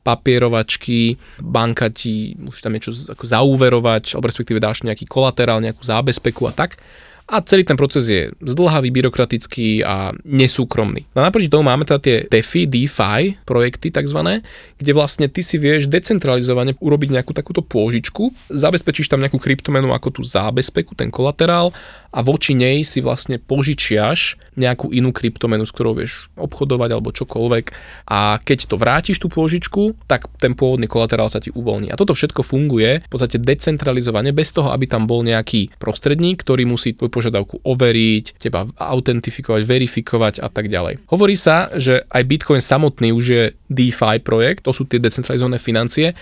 papierovačky, 0.06 1.18
banka 1.42 1.90
ti 1.90 2.38
musí 2.38 2.62
tam 2.62 2.78
niečo 2.78 2.94
ako 2.94 3.26
zaúverovať, 3.26 4.14
alebo 4.14 4.30
respektíve 4.30 4.62
dáš 4.62 4.86
nejaký 4.86 5.10
kolaterál, 5.10 5.58
nejakú 5.58 5.82
zábezpeku 5.82 6.46
a 6.46 6.54
tak 6.54 6.78
a 7.24 7.40
celý 7.40 7.64
ten 7.64 7.80
proces 7.80 8.04
je 8.04 8.28
zdlhavý, 8.44 8.92
byrokratický 8.92 9.80
a 9.80 10.12
nesúkromný. 10.28 11.08
No 11.16 11.24
a 11.24 11.32
naproti 11.32 11.48
tomu 11.48 11.64
máme 11.64 11.88
teda 11.88 12.00
tie 12.00 12.16
DeFi, 12.28 12.68
DeFi 12.68 13.40
projekty 13.48 13.88
tzv., 13.88 14.44
kde 14.76 14.92
vlastne 14.92 15.32
ty 15.32 15.40
si 15.40 15.56
vieš 15.56 15.88
decentralizovane 15.88 16.76
urobiť 16.76 17.16
nejakú 17.16 17.32
takúto 17.32 17.64
pôžičku, 17.64 18.28
zabezpečíš 18.52 19.08
tam 19.08 19.24
nejakú 19.24 19.40
kryptomenu 19.40 19.96
ako 19.96 20.20
tú 20.20 20.22
zábezpeku, 20.22 20.92
ten 20.92 21.08
kolaterál 21.08 21.72
a 22.14 22.22
voči 22.22 22.54
nej 22.54 22.86
si 22.86 23.02
vlastne 23.02 23.42
požičiaš 23.42 24.38
nejakú 24.54 24.94
inú 24.94 25.10
kryptomenu, 25.10 25.66
s 25.66 25.74
ktorou 25.74 25.98
vieš 25.98 26.30
obchodovať 26.38 26.90
alebo 26.94 27.10
čokoľvek 27.10 27.64
a 28.06 28.38
keď 28.38 28.58
to 28.70 28.78
vrátiš 28.78 29.18
tú 29.18 29.26
pôžičku, 29.26 29.98
tak 30.06 30.30
ten 30.38 30.54
pôvodný 30.54 30.86
kolaterál 30.86 31.26
sa 31.26 31.42
ti 31.42 31.50
uvoľní. 31.50 31.90
A 31.90 31.98
toto 31.98 32.14
všetko 32.14 32.46
funguje 32.46 33.02
v 33.02 33.10
podstate 33.10 33.42
decentralizovane 33.42 34.30
bez 34.30 34.54
toho, 34.54 34.70
aby 34.70 34.86
tam 34.86 35.10
bol 35.10 35.26
nejaký 35.26 35.74
prostredník, 35.82 36.46
ktorý 36.46 36.70
musí 36.70 36.94
tvoj 36.94 37.10
požiadavku 37.10 37.66
overiť, 37.66 38.38
teba 38.38 38.62
autentifikovať, 38.78 39.66
verifikovať 39.66 40.34
a 40.38 40.46
tak 40.46 40.70
ďalej. 40.70 41.02
Hovorí 41.10 41.34
sa, 41.34 41.74
že 41.74 42.06
aj 42.14 42.22
Bitcoin 42.30 42.62
samotný 42.62 43.10
už 43.10 43.24
je 43.26 43.44
DeFi 43.66 44.22
projekt, 44.22 44.62
to 44.62 44.70
sú 44.70 44.86
tie 44.86 45.02
decentralizované 45.02 45.58
financie, 45.58 46.14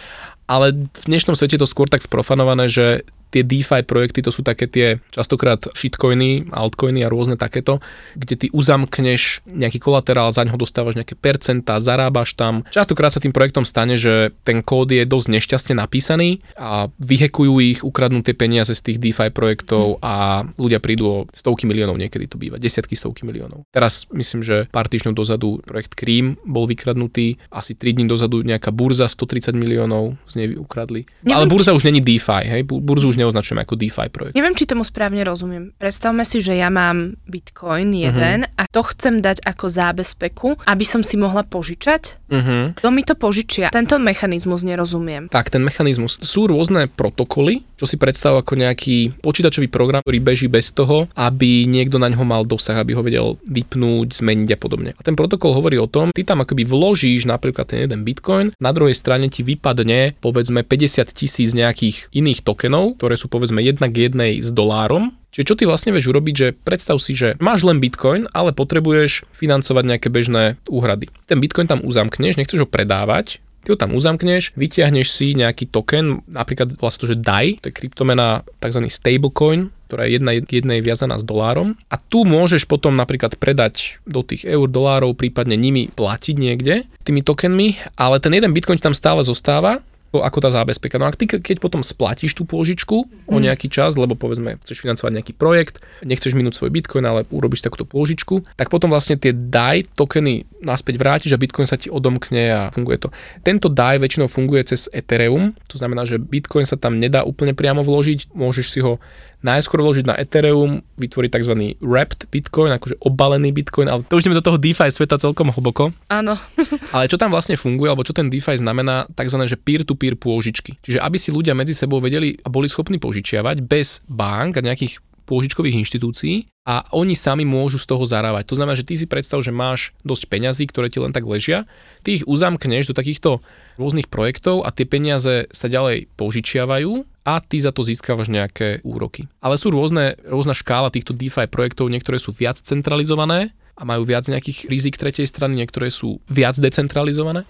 ale 0.49 0.73
v 0.73 1.05
dnešnom 1.07 1.37
svete 1.37 1.61
je 1.61 1.63
to 1.63 1.69
skôr 1.69 1.87
tak 1.87 2.01
sprofanované, 2.01 2.67
že 2.67 3.05
tie 3.33 3.43
DeFi 3.43 3.89
projekty, 3.89 4.21
to 4.21 4.29
sú 4.29 4.45
také 4.45 4.69
tie 4.69 5.01
častokrát 5.09 5.65
shitcoiny, 5.73 6.53
altcoiny 6.53 7.01
a 7.01 7.09
rôzne 7.09 7.41
takéto, 7.41 7.81
kde 8.13 8.35
ty 8.37 8.47
uzamkneš 8.53 9.41
nejaký 9.49 9.81
kolaterál, 9.81 10.29
za 10.29 10.45
ňo 10.45 10.61
dostávaš 10.61 11.01
nejaké 11.01 11.17
percentá, 11.17 11.81
zarábaš 11.81 12.37
tam. 12.37 12.69
Častokrát 12.69 13.09
sa 13.09 13.25
tým 13.25 13.33
projektom 13.33 13.65
stane, 13.65 13.97
že 13.97 14.37
ten 14.45 14.61
kód 14.61 14.93
je 14.93 15.09
dosť 15.09 15.29
nešťastne 15.33 15.75
napísaný 15.81 16.45
a 16.61 16.93
vyhekujú 17.01 17.57
ich, 17.65 17.81
ukradnú 17.81 18.21
tie 18.21 18.37
peniaze 18.37 18.77
z 18.77 18.85
tých 18.85 19.01
DeFi 19.01 19.33
projektov 19.33 19.97
a 20.05 20.45
ľudia 20.61 20.79
prídu 20.79 21.05
o 21.09 21.17
stovky 21.33 21.65
miliónov, 21.65 21.97
niekedy 21.97 22.29
to 22.29 22.37
býva, 22.37 22.61
desiatky, 22.61 22.93
stovky 22.93 23.25
miliónov. 23.25 23.65
Teraz 23.73 24.05
myslím, 24.13 24.45
že 24.45 24.69
pár 24.69 24.93
týždňov 24.93 25.17
dozadu 25.17 25.65
projekt 25.65 25.97
Cream 25.97 26.37
bol 26.45 26.69
vykradnutý, 26.69 27.41
asi 27.49 27.73
3 27.73 27.97
dní 27.97 28.05
dozadu 28.05 28.45
nejaká 28.45 28.69
burza 28.75 29.09
130 29.09 29.57
miliónov 29.57 30.19
z 30.29 30.33
nej 30.43 30.49
ukradli. 30.59 31.09
Neviem, 31.25 31.37
Ale 31.39 31.47
burza 31.47 31.73
či... 31.73 31.77
už 31.79 31.85
není 31.89 32.01
DeFi, 32.03 32.43
hej? 32.45 32.63
Burzu 32.67 33.15
už 33.15 33.17
neoznačujem 33.23 33.63
ako 33.63 33.75
DeFi 33.79 34.09
projekt. 34.11 34.35
Neviem, 34.35 34.59
či 34.59 34.67
tomu 34.67 34.83
správne 34.83 35.23
rozumiem. 35.23 35.71
Predstavme 35.79 36.27
si, 36.27 36.43
že 36.43 36.59
ja 36.59 36.69
mám 36.69 37.15
Bitcoin 37.31 37.95
jeden 37.95 38.45
uh-huh. 38.45 38.61
a 38.61 38.63
to 38.67 38.83
chcem 38.93 39.23
dať 39.23 39.47
ako 39.47 39.67
zábezpeku, 39.71 40.49
aby 40.67 40.85
som 40.85 41.07
si 41.07 41.15
mohla 41.15 41.47
požičať. 41.47 42.19
Uh-huh. 42.33 42.75
Kto 42.75 42.89
mi 42.91 43.07
to 43.07 43.15
požičia? 43.15 43.71
Tento 43.71 43.97
mechanizmus 44.03 44.67
nerozumiem. 44.67 45.31
Tak, 45.31 45.55
ten 45.55 45.63
mechanizmus. 45.63 46.19
Sú 46.19 46.51
rôzne 46.51 46.91
protokoly, 46.91 47.63
čo 47.79 47.85
si 47.85 47.99
predstav 47.99 48.39
ako 48.39 48.55
nejaký 48.55 49.19
počítačový 49.21 49.67
program, 49.67 50.07
ktorý 50.07 50.19
beží 50.23 50.47
bez 50.47 50.71
toho, 50.71 51.11
aby 51.19 51.67
niekto 51.67 51.99
na 51.99 52.07
ňo 52.09 52.23
mal 52.23 52.43
dosah, 52.47 52.79
aby 52.79 52.95
ho 52.95 53.03
vedel 53.03 53.27
vypnúť, 53.43 54.23
zmeniť 54.23 54.55
a 54.55 54.59
podobne. 54.59 54.91
A 54.95 55.03
ten 55.03 55.19
protokol 55.19 55.53
hovorí 55.53 55.77
o 55.83 55.91
tom, 55.91 56.15
ty 56.15 56.23
tam 56.23 56.47
akoby 56.47 56.63
vložíš 56.63 57.27
napríklad 57.27 57.69
ten 57.69 57.85
jeden 57.85 58.07
bitcoin, 58.07 58.55
na 58.63 58.71
druhej 58.71 58.95
strane 58.95 59.27
ti 59.29 59.43
vypadne 59.43 60.15
povedzme 60.23 60.63
50 60.63 61.11
tisíc 61.11 61.53
nejakých 61.53 62.09
iných 62.15 62.47
tokenov, 62.47 63.03
ktoré 63.03 63.12
sú 63.17 63.33
povedzme 63.33 63.63
jedna 63.63 63.89
k 63.89 64.11
jednej 64.11 64.41
s 64.41 64.51
dolárom, 64.53 65.17
Čiže 65.33 65.49
čo 65.49 65.57
ty 65.57 65.65
vlastne 65.65 65.97
vieš 65.97 66.13
urobiť, 66.13 66.35
že 66.37 66.49
predstav 66.53 67.01
si, 67.01 67.17
že 67.17 67.41
máš 67.41 67.65
len 67.65 67.81
bitcoin, 67.81 68.29
ale 68.37 68.53
potrebuješ 68.53 69.25
financovať 69.33 69.85
nejaké 69.89 70.13
bežné 70.13 70.61
úhrady. 70.69 71.09
Ten 71.25 71.41
bitcoin 71.41 71.65
tam 71.65 71.81
uzamkneš, 71.81 72.37
nechceš 72.37 72.61
ho 72.61 72.69
predávať, 72.69 73.41
ty 73.65 73.73
ho 73.73 73.81
tam 73.81 73.97
uzamkneš, 73.97 74.53
vyťahneš 74.61 75.09
si 75.09 75.33
nejaký 75.33 75.73
token, 75.73 76.27
napríklad 76.29 76.77
vlastne 76.77 77.09
to, 77.09 77.17
že 77.17 77.23
DAI, 77.25 77.57
to 77.65 77.73
je 77.73 77.79
kryptomena 77.81 78.45
tzv. 78.61 78.85
stablecoin, 78.93 79.73
ktorá 79.89 80.05
je 80.05 80.21
jedna 80.21 80.33
jednej 80.37 80.81
viazaná 80.85 81.17
s 81.17 81.25
dolárom. 81.25 81.81
A 81.89 81.97
tu 81.97 82.29
môžeš 82.29 82.69
potom 82.69 82.93
napríklad 82.97 83.37
predať 83.41 84.05
do 84.05 84.21
tých 84.21 84.45
eur, 84.45 84.69
dolárov, 84.69 85.17
prípadne 85.17 85.57
nimi 85.57 85.89
platiť 85.89 86.37
niekde 86.37 86.89
tými 87.09 87.25
tokenmi, 87.25 87.97
ale 87.97 88.21
ten 88.21 88.37
jeden 88.37 88.53
bitcoin 88.53 88.81
tam 88.81 88.93
stále 88.93 89.25
zostáva 89.25 89.81
ako 90.21 90.39
tá 90.45 90.51
zábezpeka. 90.53 91.01
No 91.01 91.09
a 91.09 91.15
ty, 91.17 91.25
keď 91.25 91.57
potom 91.57 91.81
splatíš 91.81 92.37
tú 92.37 92.45
pôžičku 92.45 92.97
o 93.31 93.37
mhm. 93.39 93.49
nejaký 93.49 93.73
čas, 93.73 93.97
lebo 93.97 94.13
povedzme 94.13 94.61
chceš 94.61 94.85
financovať 94.85 95.13
nejaký 95.17 95.33
projekt, 95.33 95.81
nechceš 96.05 96.37
minúť 96.37 96.61
svoj 96.61 96.75
bitcoin, 96.75 97.05
ale 97.09 97.25
urobíš 97.33 97.65
takúto 97.65 97.89
pôžičku, 97.89 98.45
tak 98.59 98.69
potom 98.69 98.93
vlastne 98.93 99.17
tie 99.17 99.33
DAI 99.33 99.89
tokeny 99.97 100.45
naspäť 100.61 101.01
vrátiš 101.01 101.33
a 101.33 101.41
bitcoin 101.41 101.65
sa 101.65 101.81
ti 101.81 101.89
odomkne 101.89 102.45
a 102.53 102.63
funguje 102.69 103.01
to. 103.01 103.09
Tento 103.41 103.73
DAI 103.73 103.97
väčšinou 104.03 104.29
funguje 104.29 104.69
cez 104.69 104.93
Ethereum, 104.93 105.57
to 105.73 105.81
znamená, 105.81 106.05
že 106.05 106.21
bitcoin 106.21 106.69
sa 106.69 106.77
tam 106.77 107.01
nedá 107.01 107.25
úplne 107.25 107.57
priamo 107.57 107.81
vložiť, 107.81 108.37
môžeš 108.37 108.67
si 108.69 108.81
ho 108.85 109.01
najskôr 109.43 109.83
vložiť 109.83 110.05
na 110.07 110.15
Ethereum, 110.15 110.85
vytvoriť 111.01 111.31
tzv. 111.35 111.53
wrapped 111.83 112.31
Bitcoin, 112.31 112.71
akože 112.77 113.01
obalený 113.03 113.51
Bitcoin, 113.51 113.91
ale 113.91 114.07
to 114.07 114.21
už 114.21 114.29
ideme 114.29 114.39
do 114.39 114.47
toho 114.47 114.61
DeFi 114.61 114.93
sveta 114.93 115.19
celkom 115.19 115.51
hlboko. 115.51 115.91
Áno. 116.07 116.39
ale 116.95 117.11
čo 117.11 117.19
tam 117.19 117.35
vlastne 117.35 117.59
funguje, 117.59 117.91
alebo 117.91 118.07
čo 118.07 118.15
ten 118.15 118.31
DeFi 118.31 118.61
znamená, 118.61 119.11
tzv. 119.11 119.39
že 119.49 119.59
peer-to-peer 119.59 120.15
pôžičky. 120.15 120.79
Čiže 120.79 121.03
aby 121.03 121.19
si 121.19 121.35
ľudia 121.35 121.59
medzi 121.59 121.75
sebou 121.75 121.99
vedeli 121.99 122.39
a 122.45 122.49
boli 122.49 122.71
schopní 122.71 123.03
požičiavať 123.03 123.67
bez 123.67 124.07
bank 124.07 124.61
a 124.61 124.65
nejakých 124.65 125.03
pôžičkových 125.27 125.81
inštitúcií 125.83 126.52
a 126.63 126.87
oni 126.95 127.19
sami 127.19 127.43
môžu 127.43 127.83
z 127.83 127.91
toho 127.91 128.07
zarábať. 128.07 128.47
To 128.47 128.55
znamená, 128.55 128.79
že 128.79 128.87
ty 128.87 128.95
si 128.95 129.11
predstav, 129.11 129.43
že 129.43 129.51
máš 129.51 129.91
dosť 130.07 130.31
peňazí, 130.31 130.65
ktoré 130.71 130.87
ti 130.87 131.03
len 131.03 131.11
tak 131.11 131.27
ležia, 131.27 131.67
ty 132.07 132.23
ich 132.23 132.25
uzamkneš 132.31 132.95
do 132.95 132.95
takýchto 132.95 133.43
rôznych 133.83 134.07
projektov 134.07 134.63
a 134.63 134.71
tie 134.71 134.87
peniaze 134.87 135.51
sa 135.51 135.67
ďalej 135.67 136.07
požičiavajú 136.15 137.03
a 137.27 137.43
ty 137.43 137.59
za 137.59 137.75
to 137.75 137.83
získavaš 137.83 138.31
nejaké 138.31 138.79
úroky. 138.87 139.27
Ale 139.43 139.59
sú 139.59 139.75
rôzne, 139.75 140.15
rôzna 140.23 140.55
škála 140.55 140.95
týchto 140.95 141.11
DeFi 141.11 141.51
projektov, 141.51 141.91
niektoré 141.91 142.23
sú 142.23 142.31
viac 142.31 142.63
centralizované 142.63 143.51
a 143.75 143.83
majú 143.83 144.07
viac 144.07 144.31
nejakých 144.31 144.71
rizik 144.71 144.95
tretej 144.95 145.27
strany, 145.27 145.59
niektoré 145.59 145.91
sú 145.91 146.23
viac 146.31 146.55
decentralizované. 146.63 147.43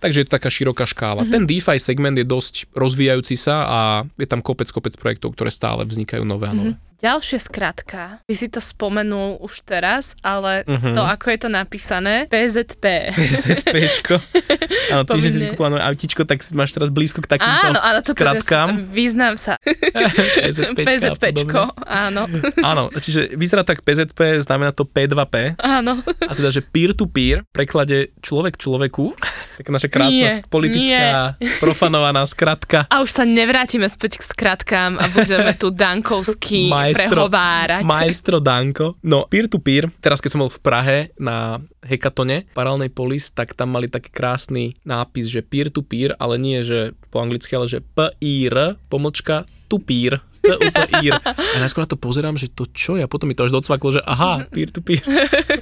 Takže 0.00 0.24
je 0.24 0.26
to 0.30 0.36
taká 0.38 0.48
široká 0.48 0.88
škála. 0.88 1.26
Mm-hmm. 1.26 1.34
Ten 1.34 1.44
DeFi 1.44 1.76
segment 1.76 2.16
je 2.16 2.24
dosť 2.24 2.72
rozvíjajúci 2.72 3.36
sa 3.36 3.56
a 3.66 3.78
je 4.16 4.24
tam 4.30 4.40
kopec, 4.40 4.70
kopec 4.72 4.96
projektov, 4.96 5.36
ktoré 5.36 5.52
stále 5.52 5.84
vznikajú 5.84 6.24
nové 6.24 6.48
a 6.48 6.54
nové. 6.56 6.72
Mm-hmm. 6.72 6.89
Ďalšia 7.00 7.40
skratka, 7.40 8.20
ty 8.28 8.36
si 8.36 8.52
to 8.52 8.60
spomenul 8.60 9.40
už 9.40 9.64
teraz, 9.64 10.12
ale 10.20 10.68
uh-huh. 10.68 10.92
to, 10.92 11.00
ako 11.00 11.32
je 11.32 11.38
to 11.40 11.48
napísané, 11.48 12.28
PZP. 12.28 13.16
PZPčko. 13.16 14.20
Áno, 14.92 15.08
ty, 15.08 15.16
že 15.24 15.28
si 15.32 15.48
kúpila 15.48 15.72
nové 15.72 15.82
autičko, 15.88 16.28
tak 16.28 16.44
máš 16.52 16.76
teraz 16.76 16.92
blízko 16.92 17.24
k 17.24 17.38
takýmto 17.38 17.72
áno, 17.72 17.80
áno, 17.80 18.00
skratkám. 18.04 18.92
Význam 18.92 19.40
sa. 19.40 19.56
PZPčko. 19.64 20.84
PZPčko, 20.84 21.62
áno. 21.88 22.28
áno, 22.60 22.92
čiže 22.92 23.32
vyzerá 23.32 23.64
tak 23.64 23.80
PZP, 23.80 24.44
znamená 24.44 24.76
to 24.76 24.84
P2P. 24.84 25.56
Áno. 25.56 26.04
A 26.04 26.32
teda, 26.36 26.52
že 26.52 26.60
peer-to-peer, 26.60 27.48
preklade 27.48 28.12
človek 28.20 28.60
človeku, 28.60 29.16
tak 29.62 29.72
naša 29.72 29.88
krásna 29.88 30.36
nie, 30.36 30.44
politická, 30.52 31.40
nie. 31.40 31.48
profanovaná 31.62 32.28
skratka. 32.28 32.84
A 32.92 33.00
už 33.00 33.08
sa 33.08 33.24
nevrátime 33.24 33.88
späť 33.88 34.20
k 34.20 34.22
skratkám 34.26 35.00
a 35.00 35.08
budeme 35.08 35.56
tu 35.56 35.72
dankovský 35.72 36.68
maestro, 36.92 37.26
prehovárať. 37.26 37.82
Maestro 37.86 38.36
Danko. 38.42 38.98
No, 39.06 39.26
peer-to-peer, 39.30 39.88
teraz 40.02 40.18
keď 40.18 40.30
som 40.34 40.42
bol 40.42 40.52
v 40.52 40.60
Prahe 40.60 40.98
na 41.16 41.62
hekatone 41.86 42.50
paralelnej 42.52 42.90
polis, 42.90 43.30
tak 43.30 43.54
tam 43.54 43.72
mali 43.74 43.86
taký 43.86 44.10
krásny 44.12 44.74
nápis, 44.82 45.30
že 45.30 45.40
peer-to-peer, 45.40 46.18
ale 46.18 46.36
nie, 46.36 46.60
že 46.60 46.92
po 47.08 47.22
anglicky, 47.22 47.54
ale 47.54 47.66
že 47.70 47.80
P-I-R, 47.82 48.76
pomočka, 48.92 49.48
tupír. 49.70 50.20
P-U-P-I-R. 50.40 51.20
A 51.36 51.56
najskôr 51.60 51.84
na 51.84 51.90
to 51.90 52.00
pozerám, 52.00 52.34
že 52.40 52.48
to 52.48 52.64
čo? 52.70 52.96
Ja 52.96 53.06
potom 53.06 53.28
mi 53.28 53.36
to 53.36 53.44
až 53.44 53.52
docvaklo, 53.52 54.00
že 54.00 54.02
aha, 54.02 54.48
peer-to-peer. 54.50 55.04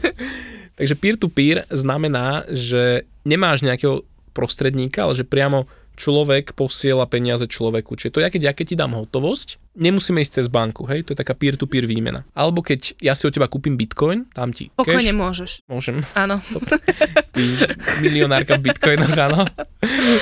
Takže 0.79 0.95
peer-to-peer 0.95 1.67
znamená, 1.75 2.47
že 2.47 3.05
nemáš 3.27 3.67
nejakého 3.67 4.07
prostredníka, 4.31 5.03
ale 5.03 5.19
že 5.19 5.27
priamo 5.27 5.67
človek 5.99 6.55
posiela 6.55 7.11
peniaze 7.11 7.43
človeku. 7.51 7.99
Čiže 7.99 8.15
to 8.15 8.23
ja 8.23 8.31
keď 8.31 8.43
ja 8.47 8.53
keď 8.55 8.67
ti 8.71 8.77
dám 8.79 8.95
hotovosť, 8.95 9.75
nemusíme 9.75 10.23
ísť 10.23 10.43
cez 10.43 10.47
banku, 10.47 10.87
hej, 10.87 11.03
to 11.03 11.13
je 11.13 11.19
taká 11.19 11.35
peer-to-peer 11.35 11.91
výmena. 11.91 12.23
Alebo 12.39 12.63
keď 12.63 12.95
ja 13.03 13.19
si 13.19 13.27
od 13.27 13.35
teba 13.35 13.51
kúpim 13.51 13.75
bitcoin, 13.75 14.31
dám 14.31 14.55
ti 14.55 14.71
Pokojne 14.79 15.11
cash. 15.11 15.19
môžeš. 15.19 15.51
Môžem. 15.67 15.99
Áno. 16.15 16.39
Ty 17.35 17.43
milionárka 17.99 18.55
v 18.63 18.71
bitcoinoch, 18.71 19.15
áno. 19.19 19.43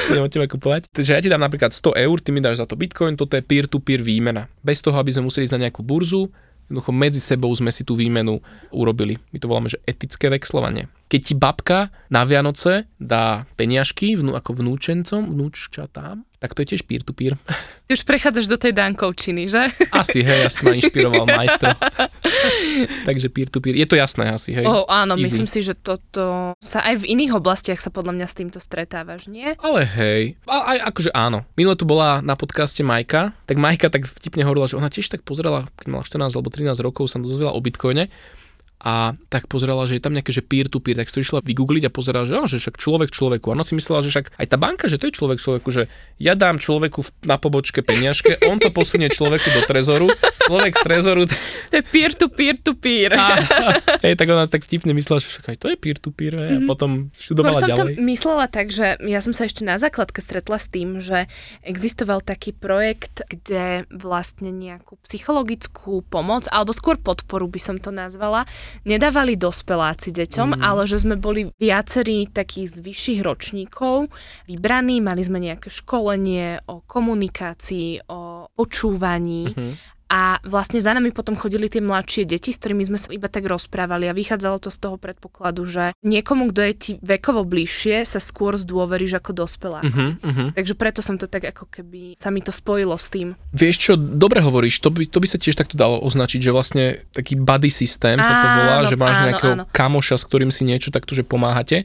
Budem 0.09 0.25
od 0.25 0.33
teba 0.33 0.49
kupovať. 0.49 0.89
Takže 0.89 1.11
ja 1.13 1.21
ti 1.21 1.29
dám 1.29 1.45
napríklad 1.45 1.77
100 1.77 1.93
eur, 1.93 2.17
ty 2.25 2.33
mi 2.33 2.41
dáš 2.41 2.65
za 2.65 2.67
to 2.67 2.81
bitcoin, 2.81 3.21
toto 3.21 3.37
je 3.37 3.45
peer-to-peer 3.45 4.01
výmena. 4.01 4.49
Bez 4.65 4.81
toho, 4.81 4.97
aby 4.97 5.13
sme 5.13 5.29
museli 5.29 5.45
ísť 5.45 5.55
na 5.61 5.69
nejakú 5.69 5.85
burzu, 5.85 6.33
Jednoducho 6.67 6.91
medzi 6.91 7.23
sebou 7.23 7.55
sme 7.55 7.71
si 7.71 7.87
tú 7.87 7.95
výmenu 7.95 8.43
urobili. 8.75 9.23
My 9.31 9.39
to 9.39 9.47
voláme, 9.47 9.71
že 9.71 9.79
etické 9.87 10.27
vexlovanie. 10.27 10.91
Keď 11.07 11.21
ti 11.23 11.35
babka 11.39 11.95
na 12.11 12.27
Vianoce 12.27 12.91
dá 12.99 13.47
peniažky 13.55 14.19
vnú, 14.19 14.35
ako 14.35 14.59
vnúčencom, 14.59 15.31
vnúčatám, 15.31 16.27
tak 16.43 16.53
to 16.53 16.67
je 16.67 16.75
tiež 16.75 16.83
peer-to-peer. 16.83 17.39
Ty 17.87 17.91
už 17.95 18.03
prechádzaš 18.03 18.51
do 18.51 18.59
tej 18.59 18.75
dankovčiny, 18.75 19.47
že? 19.47 19.71
Asi, 19.95 20.27
hej, 20.27 20.51
asi 20.51 20.67
ma 20.67 20.75
inšpiroval 20.75 21.31
majstro. 21.39 21.79
Takže 23.07 23.31
peer-to-peer. 23.31 23.79
Je 23.79 23.87
to 23.87 23.95
jasné 23.95 24.35
asi, 24.35 24.51
hej? 24.59 24.67
Oh, 24.67 24.83
áno, 24.91 25.15
Easy. 25.15 25.31
myslím 25.31 25.47
si, 25.47 25.63
že 25.63 25.79
toto 25.79 26.59
sa 26.59 26.83
aj 26.83 27.07
v 27.07 27.15
iných 27.15 27.39
oblastiach 27.39 27.79
sa 27.79 27.95
podľa 27.95 28.19
mňa 28.19 28.27
s 28.27 28.35
týmto 28.35 28.59
stretávaš, 28.59 29.31
nie? 29.31 29.55
Ale 29.63 29.87
hej, 29.87 30.35
a, 30.51 30.75
aj 30.75 30.79
akože 30.91 31.11
áno. 31.15 31.47
Minule 31.55 31.79
tu 31.79 31.87
bola 31.87 32.19
na 32.19 32.35
podcaste 32.35 32.83
Majka, 32.83 33.31
tak 33.47 33.57
Majka 33.63 33.95
tak 33.95 34.11
vtipne 34.11 34.43
hovorila, 34.43 34.67
že 34.67 34.75
ona 34.75 34.91
tiež 34.91 35.07
tak 35.07 35.23
pozerala, 35.23 35.71
keď 35.79 35.87
mala 35.87 36.03
14 36.03 36.35
alebo 36.35 36.51
13 36.51 36.83
rokov, 36.83 37.15
sa 37.15 37.23
dozvedela 37.23 37.55
o 37.55 37.63
Bitcoine 37.63 38.11
a 38.77 39.17
tak 39.33 39.49
pozerala, 39.49 39.89
že 39.89 39.97
je 39.97 40.05
tam 40.05 40.13
nejaké 40.13 40.37
že 40.37 40.45
peer-to-peer, 40.45 41.01
tak 41.01 41.09
si 41.09 41.17
to 41.17 41.25
išla 41.25 41.41
vygoogliť 41.41 41.89
a 41.89 41.91
pozerala, 41.91 42.29
že, 42.29 42.37
no, 42.37 42.45
že 42.45 42.61
však 42.61 42.77
človek 42.77 43.09
človeku. 43.09 43.49
A 43.49 43.57
ona 43.57 43.65
si 43.65 43.73
myslela, 43.73 44.05
že 44.05 44.13
však 44.13 44.37
aj 44.37 44.47
tá 44.53 44.57
banka, 44.61 44.85
že 44.87 45.01
to 45.01 45.09
je 45.09 45.17
človek 45.17 45.41
človeku, 45.41 45.69
že 45.73 45.89
ja 46.21 46.37
dám 46.37 46.61
človeku 46.61 47.01
na 47.25 47.41
pobočke 47.41 47.81
peniažke, 47.81 48.37
on 48.53 48.61
to 48.61 48.69
posunie 48.69 49.09
človeku 49.09 49.49
do 49.57 49.65
trezoru, 49.65 50.13
človek 50.45 50.77
z 50.77 50.83
trezoru. 50.85 51.23
To 51.73 51.75
je 51.81 51.85
peer-to-peer-to-peer. 51.89 53.11
A, 53.17 53.27
hej, 54.05 54.15
tak 54.15 54.29
ona 54.29 54.45
tak 54.45 54.63
vtipne 54.69 54.93
myslela, 54.93 55.25
že 55.25 55.33
však 55.33 55.57
aj 55.57 55.59
to 55.59 55.67
je 55.73 55.77
peer-to-peer. 55.81 56.33
Hej, 56.37 56.51
a 56.53 56.61
mhm. 56.61 56.69
potom 56.69 56.91
študovala 57.17 57.57
som 57.57 57.69
ďalej. 57.73 57.97
to 57.97 58.05
myslela 58.05 58.45
tak, 58.47 58.71
že 58.71 59.01
ja 59.03 59.21
som 59.25 59.33
sa 59.33 59.49
ešte 59.49 59.65
na 59.65 59.81
základke 59.81 60.21
stretla 60.21 60.61
s 60.61 60.69
tým, 60.69 61.01
že 61.01 61.27
existoval 61.65 62.21
taký 62.21 62.53
projekt, 62.53 63.25
kde 63.25 63.89
vlastne 63.89 64.53
nejakú 64.53 65.01
psychologickú 65.01 66.05
pomoc, 66.07 66.45
alebo 66.53 66.77
skôr 66.77 67.01
podporu 67.01 67.49
by 67.49 67.61
som 67.61 67.77
to 67.81 67.89
nazvala, 67.89 68.45
nedávali 68.85 69.35
dospeláci 69.35 70.15
deťom, 70.15 70.57
mm. 70.57 70.63
ale 70.63 70.83
že 70.87 71.03
sme 71.03 71.17
boli 71.19 71.51
viacerí 71.59 72.31
takých 72.31 72.79
z 72.79 72.79
vyšších 72.83 73.21
ročníkov 73.25 74.09
vybraní, 74.47 75.03
mali 75.03 75.23
sme 75.23 75.43
nejaké 75.43 75.69
školenie 75.69 76.65
o 76.71 76.83
komunikácii, 76.85 78.07
o 78.11 78.51
počúvaní 78.57 79.53
uh-huh 79.53 79.96
a 80.07 80.39
vlastne 80.47 80.79
za 80.79 80.95
nami 80.95 81.11
potom 81.11 81.35
chodili 81.35 81.67
tie 81.67 81.83
mladšie 81.83 82.31
deti, 82.31 82.55
s 82.55 82.63
ktorými 82.63 82.87
sme 82.87 82.99
sa 82.99 83.11
iba 83.11 83.27
tak 83.27 83.43
rozprávali 83.43 84.07
a 84.07 84.15
vychádzalo 84.15 84.63
to 84.63 84.71
z 84.71 84.79
toho 84.79 84.97
predpokladu, 85.03 85.67
že 85.67 85.99
niekomu, 86.07 86.55
kto 86.55 86.61
je 86.63 86.75
ti 86.79 86.93
vekovo 87.03 87.43
bližšie, 87.43 88.07
sa 88.07 88.23
skôr 88.23 88.55
zdôveríš 88.55 89.19
ako 89.19 89.31
dospelá. 89.35 89.83
Uh-huh, 89.83 90.15
uh-huh. 90.23 90.49
Takže 90.55 90.75
preto 90.79 91.03
som 91.03 91.19
to 91.19 91.27
tak 91.27 91.51
ako 91.51 91.67
keby 91.67 92.15
sa 92.15 92.31
mi 92.31 92.39
to 92.39 92.55
spojilo 92.55 92.95
s 92.95 93.11
tým. 93.11 93.35
Vieš 93.51 93.77
čo, 93.83 93.93
dobre 93.99 94.39
hovoríš, 94.39 94.79
to 94.79 94.95
by, 94.95 95.03
to 95.11 95.19
by 95.19 95.27
sa 95.27 95.43
tiež 95.43 95.59
takto 95.59 95.75
dalo 95.75 95.99
označiť, 95.99 96.39
že 96.39 96.55
vlastne 96.55 96.85
taký 97.11 97.35
buddy 97.35 97.75
systém 97.75 98.23
sa 98.23 98.35
to 98.43 98.47
volá, 98.47 98.87
áno, 98.87 98.91
že 98.91 98.97
máš 98.97 99.17
áno, 99.19 99.25
nejakého 99.27 99.55
áno. 99.59 99.65
kamoša, 99.75 100.23
s 100.23 100.25
ktorým 100.31 100.55
si 100.55 100.63
niečo 100.63 100.95
takto, 100.95 101.19
že 101.19 101.27
pomáhate 101.27 101.83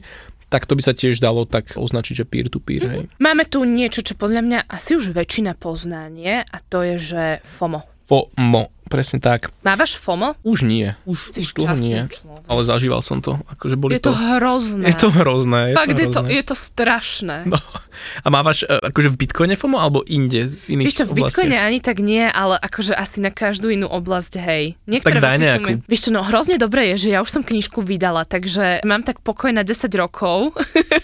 tak 0.52 0.68
to 0.68 0.76
by 0.76 0.84
sa 0.84 0.92
tiež 0.92 1.16
dalo 1.16 1.48
tak 1.48 1.80
označiť, 1.80 2.12
že 2.12 2.28
peer-to-peer. 2.28 2.82
Hej. 2.84 3.02
Máme 3.16 3.48
tu 3.48 3.64
niečo, 3.64 4.04
čo 4.04 4.12
podľa 4.20 4.44
mňa 4.44 4.58
asi 4.68 5.00
už 5.00 5.16
väčšina 5.16 5.56
poznánie 5.56 6.44
a 6.44 6.56
to 6.60 6.84
je, 6.84 6.96
že 7.00 7.22
FOMO. 7.40 7.91
FOMO. 8.12 8.68
Presne 8.92 9.24
tak. 9.24 9.48
Mávaš 9.64 9.96
FOMO? 9.96 10.36
Už 10.44 10.68
nie. 10.68 10.92
Už, 11.08 11.32
už 11.32 11.56
dlho 11.56 11.76
nie. 11.80 12.04
Človek. 12.12 12.44
Ale 12.44 12.60
zažíval 12.60 13.00
som 13.00 13.24
to. 13.24 13.40
Akože 13.48 13.80
boli 13.80 13.96
je 13.96 14.04
to, 14.04 14.12
to 14.12 14.20
hrozné. 14.36 14.84
Je 14.92 14.96
to 15.00 15.08
hrozné. 15.08 15.60
Je 15.72 15.76
Fakt, 15.80 15.96
to 15.96 16.02
je, 16.04 16.08
to, 16.12 16.20
je 16.28 16.42
to 16.44 16.52
strašné. 16.52 17.36
No. 17.48 17.56
A 18.20 18.28
mávaš 18.28 18.68
e, 18.68 18.72
akože 18.72 19.08
v 19.14 19.16
Bitcoine 19.24 19.56
FOMO 19.56 19.80
alebo 19.80 20.04
inde? 20.04 20.44
V 20.44 20.76
iných 20.76 20.92
čo, 20.92 21.08
v 21.08 21.24
Bitcoine 21.24 21.56
ani 21.56 21.80
tak 21.80 22.04
nie, 22.04 22.24
ale 22.24 22.60
akože 22.60 22.92
asi 22.92 23.24
na 23.24 23.32
každú 23.32 23.72
inú 23.72 23.88
oblasť, 23.88 24.32
hej. 24.44 24.76
Niektoré 24.84 25.20
tak 25.20 25.24
daj 25.24 25.36
nejakú. 25.40 25.68
Mi... 25.72 25.88
Vieš 25.88 26.00
čo, 26.08 26.10
no 26.12 26.20
hrozne 26.20 26.60
dobré 26.60 26.92
je, 26.92 27.08
že 27.08 27.16
ja 27.16 27.24
už 27.24 27.30
som 27.32 27.42
knižku 27.44 27.80
vydala, 27.80 28.28
takže 28.28 28.84
mám 28.84 29.04
tak 29.06 29.24
pokoj 29.24 29.52
na 29.54 29.64
10 29.64 29.88
rokov, 29.96 30.52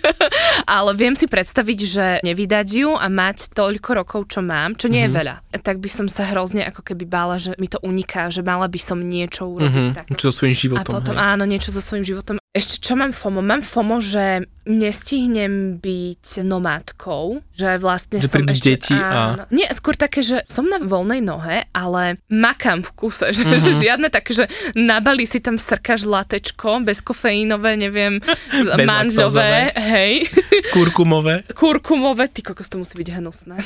ale 0.77 0.91
viem 0.93 1.17
si 1.17 1.25
predstaviť, 1.25 1.79
že 1.89 2.07
nevydať 2.21 2.69
ju 2.69 2.91
a 2.97 3.07
mať 3.09 3.57
toľko 3.57 3.91
rokov, 3.97 4.21
čo 4.29 4.41
mám, 4.45 4.77
čo 4.77 4.93
nie 4.93 5.01
mm-hmm. 5.01 5.09
je 5.09 5.13
mhm. 5.13 5.19
veľa. 5.19 5.35
Tak 5.65 5.77
by 5.81 5.89
som 5.89 6.07
sa 6.11 6.29
hrozne 6.29 6.65
ako 6.69 6.85
keby 6.85 7.05
bála, 7.09 7.41
že 7.41 7.57
mi 7.57 7.71
to 7.71 7.78
uniká, 7.83 8.29
že 8.29 8.43
mala 8.43 8.67
by 8.67 8.81
som 8.81 8.99
niečo 8.99 9.47
urobiť. 9.47 9.95
Mm-hmm. 9.95 10.19
Čo 10.19 10.31
so 10.31 10.43
svojím 10.43 10.57
životom. 10.57 10.93
A 10.93 10.97
potom 11.01 11.15
hej. 11.17 11.23
áno, 11.37 11.45
niečo 11.47 11.71
so 11.71 11.83
svojím 11.83 12.05
životom. 12.05 12.39
Ešte 12.59 12.83
čo 12.83 12.99
mám 12.99 13.15
FOMO? 13.15 13.39
Mám 13.39 13.63
FOMO, 13.63 14.03
že 14.03 14.51
nestihnem 14.69 15.81
byť 15.81 16.45
nomádkou, 16.45 17.41
že 17.57 17.81
vlastne 17.81 18.21
že 18.21 18.29
som 18.29 18.45
ešte... 18.45 18.67
deti 18.77 18.97
a... 18.99 19.49
Nie, 19.49 19.73
skôr 19.73 19.97
také, 19.97 20.21
že 20.21 20.45
som 20.45 20.69
na 20.69 20.77
voľnej 20.77 21.25
nohe, 21.25 21.65
ale 21.73 22.21
makám 22.29 22.85
v 22.85 22.91
kuse, 22.93 23.31
že, 23.37 23.49
mm-hmm. 23.49 23.63
že 23.65 23.71
žiadne 23.73 24.09
také, 24.13 24.37
že 24.37 24.45
nabali 24.77 25.25
si 25.25 25.41
tam 25.41 25.57
srkaš 25.57 26.05
latečko, 26.05 26.85
bezkofeínové, 26.85 27.81
neviem, 27.81 28.21
mandľové, 28.91 29.73
hej. 29.73 30.29
Kurkumové. 30.77 31.49
Kurkumové, 31.57 32.29
ty 32.29 32.45
kokos, 32.45 32.69
to 32.69 32.77
musí 32.77 32.93
byť 33.01 33.09
hnusné. 33.23 33.57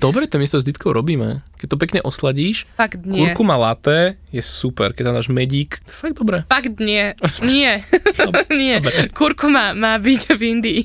Dobre, 0.00 0.24
to 0.24 0.40
my 0.40 0.46
s 0.48 0.64
Ditkou 0.64 0.96
robíme. 0.96 1.44
Keď 1.60 1.66
to 1.68 1.76
pekne 1.76 2.00
osladíš, 2.00 2.64
Fakt 2.78 3.04
nie. 3.04 3.20
kurkuma 3.20 3.60
latte 3.60 4.16
je 4.32 4.40
super, 4.40 4.96
keď 4.96 5.12
tam 5.12 5.16
dáš 5.20 5.28
medík, 5.28 5.84
fakt 5.84 6.16
dobre. 6.16 6.44
Fakt 6.48 6.80
nie, 6.80 7.12
nie, 7.44 7.84
nie. 8.60 8.78
Dobre. 8.80 9.08
Kurkuma 9.10 9.72
má 9.72 9.96
byť 9.98 10.20
v 10.36 10.40
Indii. 10.54 10.80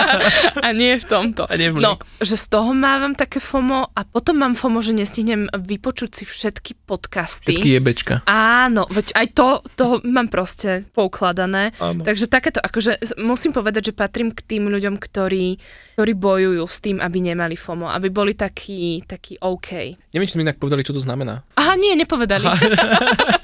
a 0.66 0.68
nie 0.76 0.96
v 1.00 1.04
tomto. 1.04 1.48
A 1.48 1.54
nie 1.56 1.72
v 1.72 1.80
no, 1.80 1.96
že 2.20 2.36
z 2.36 2.46
toho 2.50 2.76
mávam 2.76 3.16
také 3.16 3.40
FOMO 3.40 3.90
a 3.92 4.00
potom 4.04 4.40
mám 4.40 4.54
FOMO, 4.54 4.84
že 4.84 4.96
nestihnem 4.96 5.48
vypočuť 5.50 6.10
si 6.22 6.24
všetky 6.28 6.76
podcasty. 6.84 7.56
Všetky 7.56 7.70
jebečka. 7.80 8.14
Áno, 8.28 8.86
veď 8.90 9.16
aj 9.16 9.26
to, 9.32 9.48
to 9.76 9.84
mám 10.06 10.28
proste 10.28 10.84
poukladané. 10.92 11.72
Áno. 11.80 12.04
Takže 12.04 12.28
takéto, 12.28 12.60
akože 12.60 13.16
musím 13.20 13.56
povedať, 13.56 13.92
že 13.92 13.96
patrím 13.96 14.30
k 14.34 14.44
tým 14.44 14.68
ľuďom, 14.68 15.00
ktorí, 15.00 15.56
ktorí 15.96 16.12
bojujú 16.16 16.64
s 16.64 16.78
tým, 16.82 16.96
aby 17.00 17.18
nemali 17.20 17.56
FOMO, 17.56 17.88
aby 17.90 18.08
boli 18.12 18.36
takí, 18.36 19.02
takí 19.04 19.40
OK. 19.40 19.98
Neviem, 20.12 20.28
či 20.28 20.34
sme 20.36 20.46
inak 20.46 20.60
povedali, 20.60 20.84
čo 20.84 20.94
to 20.94 21.02
znamená. 21.02 21.42
Aha, 21.56 21.74
nie, 21.78 21.96
nepovedali. 21.96 22.46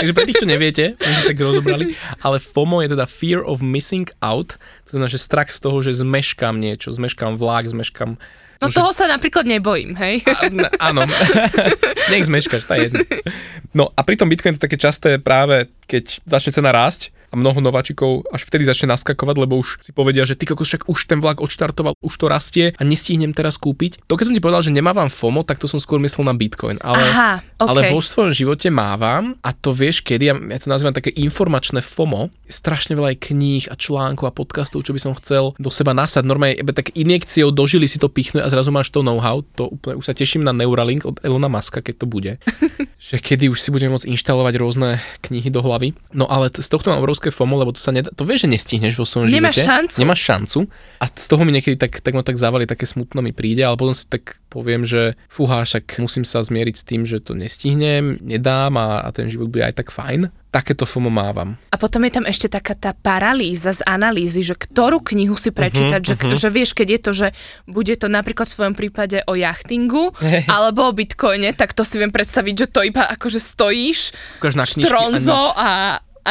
Takže 0.00 0.12
pre 0.12 0.24
tých, 0.26 0.40
čo 0.42 0.48
neviete, 0.48 0.84
my 0.98 1.10
sme 1.14 1.24
tak 1.30 1.38
rozobrali, 1.38 1.84
ale 2.26 2.36
FOMO 2.42 2.82
je 2.82 2.92
teda 2.92 3.06
Fear 3.06 3.40
of 3.46 3.62
Missing 3.62 4.10
Out, 4.20 4.58
to 4.84 4.88
znamená, 4.94 5.08
že 5.08 5.22
strach 5.22 5.50
z 5.50 5.58
toho, 5.62 5.80
že 5.80 5.94
zmeškám 5.94 6.58
niečo, 6.58 6.90
zmeškám 6.90 7.38
vlak, 7.38 7.70
zmeškám 7.70 8.18
No 8.62 8.70
že... 8.70 8.80
toho 8.80 8.96
sa 8.96 9.04
napríklad 9.10 9.44
nebojím, 9.44 9.92
hej? 9.98 10.24
A, 10.24 10.48
áno, 10.88 11.04
nech 12.12 12.24
zmeškaš, 12.24 12.64
tá 12.64 12.80
jedno. 12.80 13.02
No 13.76 13.92
a 13.92 14.00
pri 14.06 14.16
tom 14.16 14.30
Bitcoin 14.30 14.56
to 14.56 14.64
také 14.64 14.80
časté 14.80 15.20
práve, 15.20 15.68
keď 15.84 16.24
začne 16.24 16.54
cena 16.54 16.70
rásť, 16.72 17.12
a 17.34 17.36
mnoho 17.36 17.58
nováčikov 17.58 18.22
až 18.30 18.46
vtedy 18.46 18.62
začne 18.62 18.94
naskakovať, 18.94 19.36
lebo 19.42 19.58
už 19.58 19.82
si 19.82 19.90
povedia, 19.90 20.22
že 20.22 20.38
ty 20.38 20.46
kokos, 20.46 20.70
však 20.70 20.86
už 20.86 21.10
ten 21.10 21.18
vlak 21.18 21.42
odštartoval, 21.42 21.98
už 21.98 22.14
to 22.14 22.30
rastie 22.30 22.70
a 22.78 22.82
nestihnem 22.86 23.34
teraz 23.34 23.58
kúpiť. 23.58 24.06
To 24.06 24.14
keď 24.14 24.30
som 24.30 24.36
ti 24.38 24.44
povedal, 24.44 24.62
že 24.62 24.70
nemávam 24.70 25.10
FOMO, 25.10 25.42
tak 25.42 25.58
to 25.58 25.66
som 25.66 25.82
skôr 25.82 25.98
myslel 25.98 26.30
na 26.30 26.38
Bitcoin, 26.38 26.78
ale, 26.78 27.02
Aha, 27.02 27.32
okay. 27.58 27.66
ale 27.66 27.80
vo 27.90 27.98
svojom 27.98 28.30
živote 28.30 28.70
mávam 28.70 29.34
a 29.42 29.50
to 29.50 29.74
vieš 29.74 30.06
kedy, 30.06 30.24
ja, 30.30 30.34
ja 30.38 30.58
to 30.62 30.70
nazývam 30.70 30.94
také 30.94 31.10
informačné 31.18 31.82
FOMO, 31.82 32.30
strašne 32.46 32.94
veľa 32.94 33.16
aj 33.16 33.18
kníh 33.18 33.64
a 33.66 33.74
článkov 33.74 34.30
a 34.30 34.32
podcastov, 34.32 34.86
čo 34.86 34.94
by 34.94 35.00
som 35.00 35.12
chcel 35.18 35.56
do 35.58 35.70
seba 35.72 35.96
nasať. 35.96 36.22
Normálne 36.22 36.60
tak 36.70 36.92
injekciou 36.92 37.50
dožili 37.50 37.88
si 37.88 37.98
to 37.98 38.12
pichnú 38.12 38.44
a 38.44 38.48
zrazu 38.52 38.70
máš 38.70 38.92
to 38.92 39.00
know-how. 39.00 39.40
To 39.56 39.72
úplne, 39.72 39.98
už 39.98 40.06
sa 40.06 40.14
teším 40.14 40.44
na 40.44 40.52
Neuralink 40.52 41.08
od 41.08 41.18
Elona 41.24 41.48
Muska, 41.48 41.80
keď 41.80 42.04
to 42.04 42.06
bude. 42.06 42.32
že 43.08 43.16
kedy 43.20 43.48
už 43.48 43.58
si 43.60 43.72
budem 43.72 43.92
môcť 43.92 44.08
inštalovať 44.10 44.54
rôzne 44.60 45.00
knihy 45.24 45.48
do 45.48 45.64
hlavy. 45.64 45.96
No 46.12 46.28
ale 46.28 46.52
z 46.52 46.68
tohto 46.68 46.92
mám 46.92 47.00
obrovské 47.00 47.23
FOMO, 47.30 47.60
lebo 47.60 47.70
to 47.72 47.80
sa 47.80 47.94
nedá, 47.94 48.10
to 48.10 48.26
vieš, 48.26 48.44
že 48.44 48.52
nestihneš 48.52 48.94
vo 48.98 49.06
svojom 49.06 49.30
Nemáš 49.30 49.62
živote. 49.62 49.68
šancu. 49.70 49.96
Nemáš 50.00 50.20
šancu. 50.20 50.58
A 51.00 51.04
z 51.08 51.26
toho 51.30 51.42
mi 51.46 51.52
niekedy 51.54 51.76
tak, 51.76 52.00
tak 52.02 52.12
ma 52.12 52.26
tak 52.26 52.36
zavali, 52.40 52.68
také 52.68 52.84
smutno 52.84 53.22
mi 53.22 53.30
príde, 53.30 53.62
ale 53.64 53.78
potom 53.78 53.94
si 53.94 54.08
tak 54.10 54.42
poviem, 54.50 54.82
že 54.82 55.14
fúha, 55.30 55.62
však 55.62 56.02
musím 56.02 56.26
sa 56.26 56.42
zmieriť 56.42 56.74
s 56.74 56.84
tým, 56.84 57.02
že 57.06 57.22
to 57.22 57.38
nestihnem, 57.38 58.18
nedám 58.20 58.74
a, 58.76 59.04
a 59.04 59.08
ten 59.14 59.30
život 59.30 59.48
bude 59.48 59.64
aj 59.64 59.78
tak 59.80 59.94
fajn 59.94 60.32
takéto 60.54 60.86
FOMO 60.86 61.10
mávam. 61.10 61.58
A 61.74 61.76
potom 61.82 61.98
je 62.06 62.14
tam 62.14 62.22
ešte 62.30 62.46
taká 62.46 62.78
tá 62.78 62.94
paralýza 62.94 63.74
z 63.74 63.82
analýzy, 63.90 64.46
že 64.46 64.54
ktorú 64.54 65.02
knihu 65.02 65.34
si 65.34 65.50
prečítať, 65.50 65.98
uh-huh, 65.98 66.14
že, 66.14 66.14
uh-huh. 66.14 66.38
že 66.38 66.48
vieš, 66.54 66.78
keď 66.78 66.88
je 66.94 67.00
to, 67.02 67.10
že 67.10 67.28
bude 67.66 67.90
to 67.98 68.06
napríklad 68.06 68.46
v 68.46 68.54
svojom 68.54 68.74
prípade 68.78 69.26
o 69.26 69.34
jachtingu 69.34 70.14
alebo 70.54 70.86
o 70.86 70.94
bitcoine, 70.94 71.50
tak 71.58 71.74
to 71.74 71.82
si 71.82 71.98
viem 71.98 72.14
predstaviť, 72.14 72.54
že 72.54 72.66
to 72.70 72.86
iba 72.86 73.02
akože 73.02 73.42
stojíš, 73.42 74.14
na 74.54 74.62
štronzo 74.62 75.34
a, 75.34 75.50
a 75.58 75.68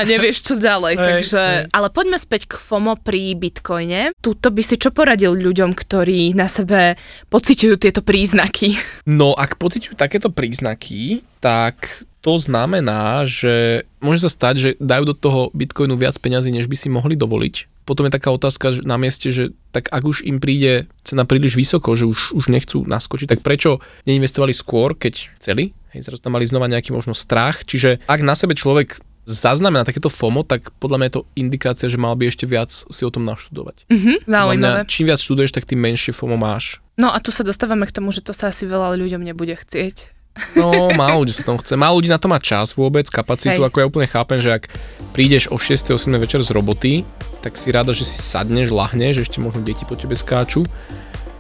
nevieš 0.01 0.41
čo 0.41 0.57
ďalej. 0.57 0.93
Hey, 0.97 1.05
takže, 1.05 1.41
hey. 1.41 1.69
Ale 1.69 1.93
poďme 1.93 2.17
späť 2.17 2.49
k 2.49 2.57
FOMO 2.57 2.97
pri 2.97 3.37
Bitcoine. 3.37 4.17
Tuto 4.17 4.49
by 4.49 4.61
si 4.65 4.81
čo 4.81 4.89
poradil 4.89 5.37
ľuďom, 5.37 5.77
ktorí 5.77 6.33
na 6.33 6.49
sebe 6.49 6.97
pociťujú 7.29 7.75
tieto 7.77 8.01
príznaky? 8.01 8.73
No, 9.05 9.37
ak 9.37 9.61
pociťujú 9.61 9.93
takéto 9.93 10.33
príznaky, 10.33 11.21
tak 11.37 12.01
to 12.23 12.39
znamená, 12.39 13.27
že 13.27 13.83
môže 13.99 14.25
sa 14.25 14.31
stať, 14.31 14.55
že 14.57 14.69
dajú 14.79 15.11
do 15.11 15.15
toho 15.15 15.51
Bitcoinu 15.51 15.99
viac 15.99 16.15
peňazí, 16.17 16.49
než 16.55 16.71
by 16.71 16.77
si 16.79 16.87
mohli 16.87 17.19
dovoliť. 17.19 17.83
Potom 17.83 18.07
je 18.07 18.15
taká 18.15 18.31
otázka 18.31 18.79
na 18.87 18.95
mieste, 18.95 19.27
že 19.27 19.51
tak 19.75 19.91
ak 19.91 20.07
už 20.07 20.23
im 20.23 20.39
príde 20.39 20.87
cena 21.03 21.27
príliš 21.27 21.59
vysoko, 21.59 21.99
že 21.99 22.07
už, 22.07 22.31
už 22.31 22.47
nechcú 22.47 22.87
naskočiť, 22.87 23.27
tak 23.27 23.43
prečo 23.43 23.83
neinvestovali 24.07 24.55
skôr, 24.55 24.95
keď 24.95 25.35
chceli? 25.35 25.75
Hej, 25.91 26.07
zrazu 26.07 26.23
tam 26.23 26.39
mali 26.39 26.47
znova 26.47 26.71
nejaký 26.71 26.95
možno 26.95 27.11
strach. 27.11 27.67
Čiže 27.67 27.99
ak 28.07 28.23
na 28.23 28.39
sebe 28.39 28.55
človek 28.55 29.03
zaznamená 29.23 29.87
takéto 29.87 30.11
FOMO, 30.11 30.43
tak 30.43 30.71
podľa 30.79 30.97
mňa 30.99 31.07
je 31.07 31.15
to 31.15 31.23
indikácia, 31.39 31.87
že 31.87 31.99
mal 31.99 32.15
by 32.15 32.27
ešte 32.27 32.43
viac 32.43 32.69
si 32.71 33.01
o 33.03 33.11
tom 33.11 33.23
naštudovať. 33.23 33.87
Mm-hmm, 33.87 34.17
zaujímavé. 34.27 34.81
Mňa, 34.83 34.89
čím 34.91 35.05
viac 35.07 35.19
študuješ, 35.19 35.51
tak 35.55 35.67
tým 35.67 35.79
menšie 35.79 36.11
FOMO 36.11 36.35
máš. 36.35 36.83
No 36.99 37.09
a 37.09 37.17
tu 37.23 37.33
sa 37.33 37.41
dostávame 37.41 37.87
k 37.89 37.95
tomu, 37.95 38.13
že 38.13 38.21
to 38.21 38.35
sa 38.35 38.51
asi 38.51 38.67
veľa 38.67 38.99
ľuďom 38.99 39.23
nebude 39.23 39.55
chcieť. 39.57 40.13
No, 40.57 40.89
málo 40.97 41.21
ľudí 41.21 41.33
sa 41.33 41.45
tom 41.45 41.61
chce. 41.61 41.77
Málo 41.77 42.01
ľudí 42.01 42.09
na 42.09 42.17
to 42.17 42.25
má 42.25 42.41
čas 42.41 42.73
vôbec, 42.73 43.05
kapacitu, 43.05 43.61
Hej. 43.61 43.69
ako 43.69 43.77
ja 43.77 43.85
úplne 43.85 44.09
chápem, 44.09 44.41
že 44.41 44.49
ak 44.49 44.65
prídeš 45.13 45.45
o 45.53 45.61
6. 45.61 45.93
8. 45.93 46.09
večer 46.17 46.41
z 46.41 46.49
roboty, 46.49 47.05
tak 47.45 47.53
si 47.53 47.69
rada, 47.69 47.93
že 47.93 48.01
si 48.01 48.17
sadneš, 48.17 48.73
lahneš, 48.73 49.29
ešte 49.29 49.37
možno 49.37 49.61
deti 49.61 49.85
po 49.85 49.93
tebe 49.93 50.17
skáču 50.17 50.65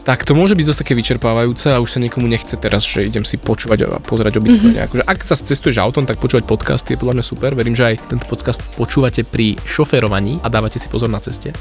tak 0.03 0.27
to 0.27 0.35
môže 0.35 0.53
byť 0.59 0.65
dosť 0.67 0.79
také 0.83 0.93
vyčerpávajúce 0.99 1.71
a 1.71 1.79
už 1.79 1.95
sa 1.95 1.99
niekomu 2.03 2.27
nechce 2.27 2.59
teraz, 2.59 2.83
že 2.83 3.07
idem 3.07 3.23
si 3.23 3.39
počúvať 3.39 3.87
a 3.87 4.03
pozerať 4.03 4.39
o 4.39 4.41
Bitcoine. 4.43 4.75
Mm-hmm. 4.75 4.87
Akože 4.91 5.03
ak 5.07 5.19
sa 5.23 5.35
cestuješ 5.39 5.79
autom, 5.79 6.03
tak 6.03 6.19
počúvať 6.19 6.43
podcasty 6.43 6.95
je 6.95 6.99
podľa 6.99 7.19
mňa 7.19 7.25
super. 7.25 7.55
Verím, 7.55 7.71
že 7.71 7.95
aj 7.95 8.11
tento 8.11 8.27
podcast 8.27 8.59
počúvate 8.75 9.23
pri 9.23 9.55
šoferovaní 9.63 10.43
a 10.43 10.51
dávate 10.51 10.75
si 10.75 10.91
pozor 10.91 11.07
na 11.07 11.23
ceste. 11.23 11.55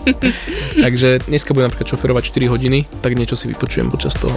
Takže 0.84 1.24
dneska 1.24 1.56
budem 1.56 1.72
napríklad 1.72 1.88
šoferovať 1.88 2.22
4 2.28 2.52
hodiny, 2.52 2.78
tak 3.00 3.16
niečo 3.16 3.40
si 3.40 3.48
vypočujem 3.48 3.88
počas 3.88 4.12
toho. 4.20 4.36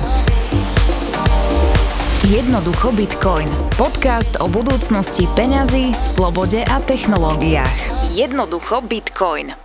Jednoducho 2.26 2.90
Bitcoin. 2.96 3.52
Podcast 3.78 4.40
o 4.42 4.50
budúcnosti 4.50 5.30
peňazí, 5.38 5.94
slobode 6.02 6.64
a 6.66 6.82
technológiách. 6.82 8.16
Jednoducho 8.18 8.82
Bitcoin. 8.82 9.65